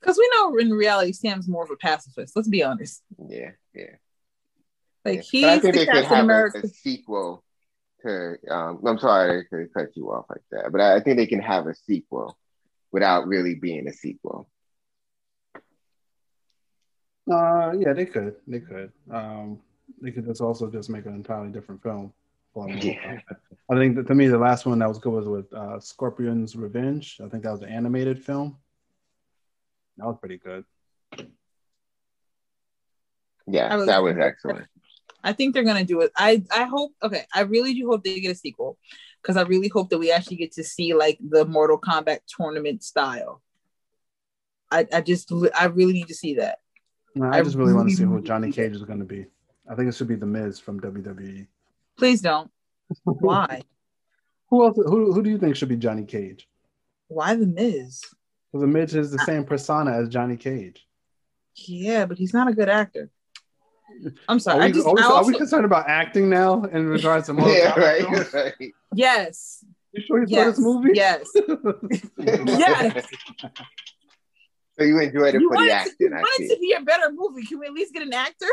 [0.00, 2.34] because we know in reality Sam's more of a pacifist.
[2.36, 3.02] Let's be honest.
[3.28, 3.96] Yeah, yeah.
[5.04, 5.58] Like yeah.
[5.58, 6.60] he's the Captain America.
[6.62, 7.44] A, a sequel
[8.02, 11.40] to um, I'm sorry to cut you off like that, but I think they can
[11.40, 12.38] have a sequel
[12.92, 14.48] without really being a sequel.
[17.30, 18.36] Uh, yeah, they could.
[18.46, 18.92] They could.
[19.10, 19.60] Um,
[20.00, 22.12] they could just also just make an entirely different film.
[22.56, 23.20] Yeah.
[23.70, 26.54] I think that to me the last one that was good was with uh, Scorpion's
[26.54, 27.20] Revenge.
[27.24, 28.58] I think that was an animated film.
[29.96, 30.64] That was pretty good.
[33.46, 34.66] Yeah, was, that was excellent.
[35.22, 36.12] I think they're gonna do it.
[36.16, 36.92] I I hope.
[37.02, 38.78] Okay, I really do hope they get a sequel
[39.22, 42.84] because I really hope that we actually get to see like the Mortal Kombat tournament
[42.84, 43.42] style.
[44.70, 46.58] I I just I really need to see that.
[47.14, 49.04] No, I, I just really, really want to see who Johnny Cage is going to
[49.04, 49.26] be.
[49.70, 51.46] I think it should be the Miz from WWE.
[51.96, 52.50] Please don't.
[53.04, 53.62] Why?
[54.48, 54.76] who else?
[54.76, 56.48] Who who do you think should be Johnny Cage?
[57.08, 58.02] Why the Miz?
[58.52, 60.86] Because the Miz is the same persona as Johnny Cage.
[61.54, 63.10] Yeah, but he's not a good actor.
[64.28, 64.60] I'm sorry.
[64.60, 67.32] Are we, just, are, we, also, are we, concerned about acting now in regards to
[67.34, 69.64] Mortal yeah, right, right, Yes.
[69.92, 70.44] You sure you yes.
[70.44, 70.90] saw this movie?
[70.94, 71.30] Yes.
[72.18, 73.06] yes.
[74.76, 75.94] So you enjoyed it you for the acting.
[75.98, 77.46] To, you want it to be a better movie.
[77.46, 78.48] Can we at least get an actor?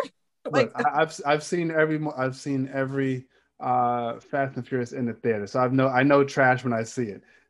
[0.49, 3.25] Like Look, I've I've seen every I've seen every
[3.59, 6.83] uh Fast and Furious in the theater, so I've know I know trash when I
[6.83, 7.21] see it.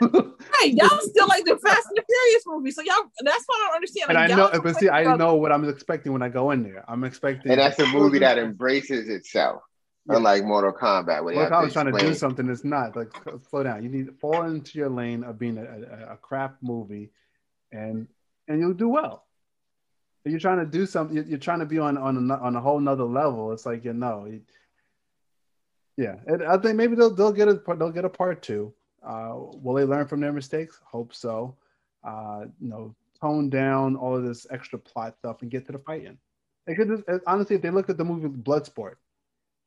[0.00, 3.10] hey, y'all still like the Fast and the Furious movie, so y'all.
[3.22, 4.08] That's why I don't understand.
[4.08, 6.62] Like, and I know, but see, I know what I'm expecting when I go in
[6.62, 6.84] there.
[6.88, 9.62] I'm expecting, and that's a movie that embraces itself.
[10.08, 10.16] Yeah.
[10.18, 12.94] Unlike Mortal Kombat, where Mortal Kombat's trying to do something it's not.
[12.94, 13.12] Like,
[13.50, 13.82] slow down.
[13.82, 17.10] You need to fall into your lane of being a, a, a crap movie,
[17.72, 18.06] and
[18.46, 19.25] and you'll do well.
[20.26, 22.80] You're trying to do something, you're, trying to be on on a, on a whole
[22.80, 23.52] nother level.
[23.52, 24.30] It's like you know,
[25.96, 26.16] yeah.
[26.26, 28.72] And I think maybe they'll they'll get a they'll get a part two.
[29.06, 30.80] Uh, will they learn from their mistakes?
[30.84, 31.56] Hope so.
[32.02, 35.78] Uh, you know, tone down all of this extra plot stuff and get to the
[35.78, 36.18] fighting.
[36.66, 38.94] They could just, uh, honestly, if they look at the movie Bloodsport,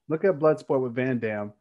[0.09, 1.53] look at Bloodsport with Van Damme,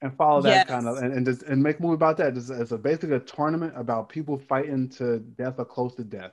[0.00, 0.66] and follow that yes.
[0.66, 2.36] kind of and, and just and make a movie about that.
[2.36, 6.32] It's, it's a, basically a tournament about people fighting to death or close to death.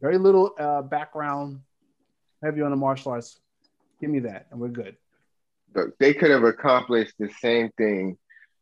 [0.00, 1.60] Very little uh, background,
[2.42, 3.40] heavy on the martial arts.
[4.00, 4.96] Give me that, and we're good.
[5.74, 8.16] Look, they could have accomplished the same thing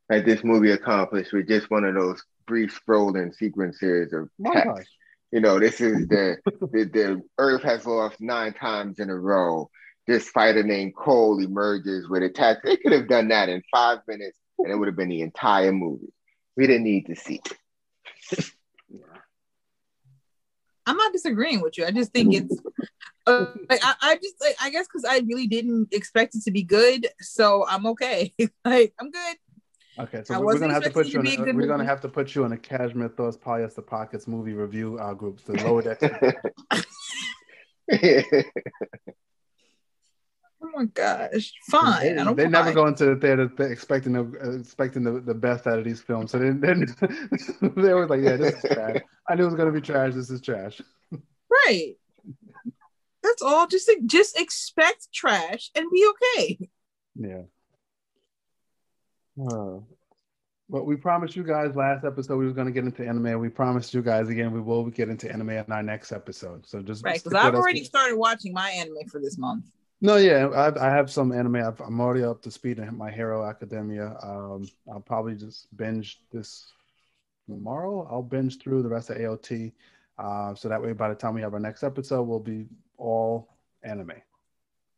[0.09, 4.89] that this movie accomplished with just one of those brief scrolling sequences of text.
[5.33, 9.69] You know, this is the, the the Earth has lost nine times in a row.
[10.07, 12.59] This fighter named Cole emerges with attack.
[12.63, 15.73] They could have done that in five minutes, and it would have been the entire
[15.73, 16.13] movie.
[16.57, 17.41] We didn't need to see
[18.31, 18.51] it.
[20.87, 21.85] I'm not disagreeing with you.
[21.85, 22.57] I just think it's
[23.27, 26.51] uh, like I, I just like, I guess because I really didn't expect it to
[26.51, 28.33] be good, so I'm okay.
[28.65, 29.37] like I'm good.
[29.99, 31.27] Okay, so we're gonna have to put you in.
[31.27, 31.67] A, we're movie.
[31.67, 35.43] gonna have to put you in a Cashmere Thoughts Polyester Pockets movie review uh, group.
[35.45, 36.01] The lower deck.
[40.63, 41.53] Oh my gosh!
[41.71, 42.03] Fine.
[42.17, 45.35] They, I don't they never go into the theater expecting the uh, expecting the, the
[45.35, 46.31] best out of these films.
[46.31, 46.87] So then, then
[47.61, 48.99] they were like, "Yeah, this is trash."
[49.29, 50.15] I knew it was gonna be trash.
[50.15, 50.81] This is trash.
[51.67, 51.97] Right.
[53.23, 53.67] That's all.
[53.67, 56.69] Just just expect trash and be okay.
[57.17, 57.43] Yeah.
[59.39, 59.81] Uh,
[60.69, 63.39] but we promised you guys last episode we were going to get into anime.
[63.39, 66.67] We promised you guys again we will get into anime in our next episode.
[66.67, 67.23] So just Right.
[67.23, 69.67] Because I've already started watching my anime for this month.
[70.01, 71.57] No, yeah, I've, I have some anime.
[71.57, 74.17] I've, I'm already up to speed in My Hero Academia.
[74.23, 76.71] Um, I'll probably just binge this
[77.49, 78.07] tomorrow.
[78.11, 79.73] I'll binge through the rest of AOT.
[80.19, 82.67] Uh, so that way, by the time we have our next episode, we'll be
[82.99, 83.49] all
[83.83, 84.13] anime.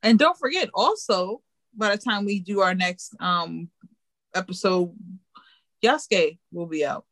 [0.03, 1.43] And don't forget, also,
[1.77, 3.69] by the time we do our next um
[4.35, 4.95] episode,
[5.83, 7.05] Yasuke will be out.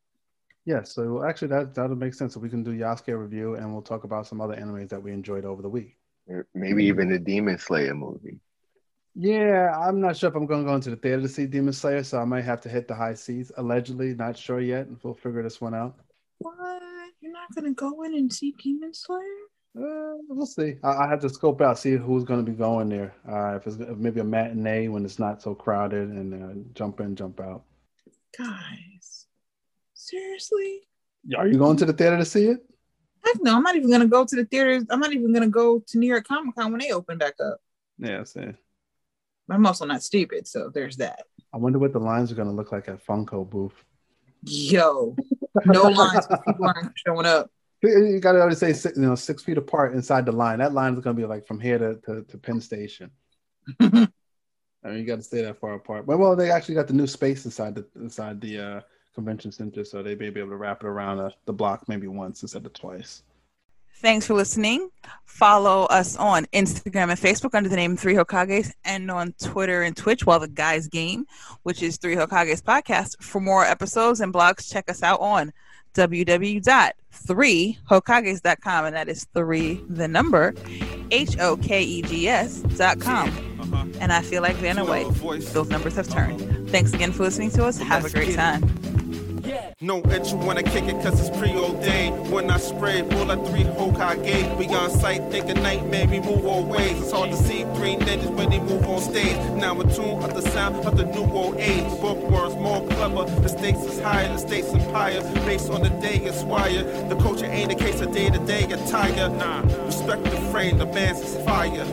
[0.65, 2.35] Yes, so actually that that'll make sense.
[2.35, 5.13] So we can do Yasuke review, and we'll talk about some other animes that we
[5.13, 5.96] enjoyed over the week.
[6.55, 8.41] Maybe even the Demon Slayer movie.
[9.15, 11.73] Yeah, I'm not sure if I'm going to go into the theater to see Demon
[11.73, 13.51] Slayer, so I might have to hit the high seas.
[13.57, 14.87] Allegedly, not sure yet.
[14.89, 15.97] and We'll figure this one out.
[16.39, 16.83] What?
[17.21, 19.23] You're not gonna go in and see Demon Slayer?
[19.77, 20.77] Uh, we'll see.
[20.83, 23.15] I, I have to scope out, see who's going to be going there.
[23.29, 27.01] Uh, if it's if maybe a matinee when it's not so crowded, and uh, jump
[27.01, 27.65] in, jump out.
[28.39, 29.27] Guys,
[29.95, 30.89] seriously?
[31.37, 32.59] Are you going to the theater to see it?
[33.27, 34.85] Heck no, I'm not even gonna go to the theaters.
[34.89, 37.59] I'm not even gonna go to New York Comic Con when they open back up.
[37.99, 38.47] Yeah, I see.
[39.51, 41.23] I'm also not stupid, so there's that.
[41.53, 43.73] I wonder what the lines are going to look like at Funko booth.
[44.43, 45.17] Yo,
[45.65, 46.27] no lines.
[46.27, 47.51] 'cause People aren't showing up.
[47.83, 50.59] You got to always say you know six feet apart inside the line.
[50.59, 53.11] That line is going to be like from here to, to, to Penn Station.
[53.81, 54.09] I
[54.85, 56.07] mean, you got to stay that far apart.
[56.07, 58.81] But well, they actually got the new space inside the inside the uh,
[59.17, 62.07] convention center, so they may be able to wrap it around uh, the block maybe
[62.07, 63.25] once instead of twice.
[63.97, 64.91] Thanks for listening.
[65.25, 69.97] Follow us on Instagram and Facebook under the name Three Hokages and on Twitter and
[69.97, 71.27] Twitch while the guys game,
[71.63, 73.23] which is Three Hokages Podcast.
[73.23, 75.51] For more episodes and blogs, check us out on
[75.95, 80.55] www.3hokages.com and that is three the number
[81.11, 83.31] H O K E G S dot com.
[83.99, 85.07] And I feel like Vanna White.
[85.55, 86.69] Those numbers have turned.
[86.71, 87.79] Thanks again for listening to us.
[87.79, 88.96] Have a great time.
[89.81, 92.31] No itch, you wanna kick it cause it's preordained.
[92.31, 94.57] When I spray, pull a three Hokage.
[94.57, 96.99] We on sight, think a nightmare, we move all ways.
[97.01, 99.37] It's hard to see three ninjas when they move on stage.
[99.55, 101.85] Now in tune of the sound of the new old age.
[102.01, 105.21] Bookworms more clever, the stakes is higher, the stakes empire.
[105.45, 107.11] Based on the day it's wired.
[107.11, 109.29] The culture ain't a case of day to day attire.
[109.29, 111.85] Nah, respect the frame, the man's is fire.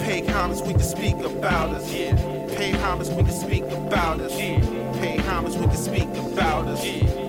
[0.00, 1.90] Pay homage, we can speak about us.
[1.90, 4.32] Pay homage, we can speak about us
[5.04, 6.84] pay homage, we can speak about us.
[6.84, 7.23] Yeah.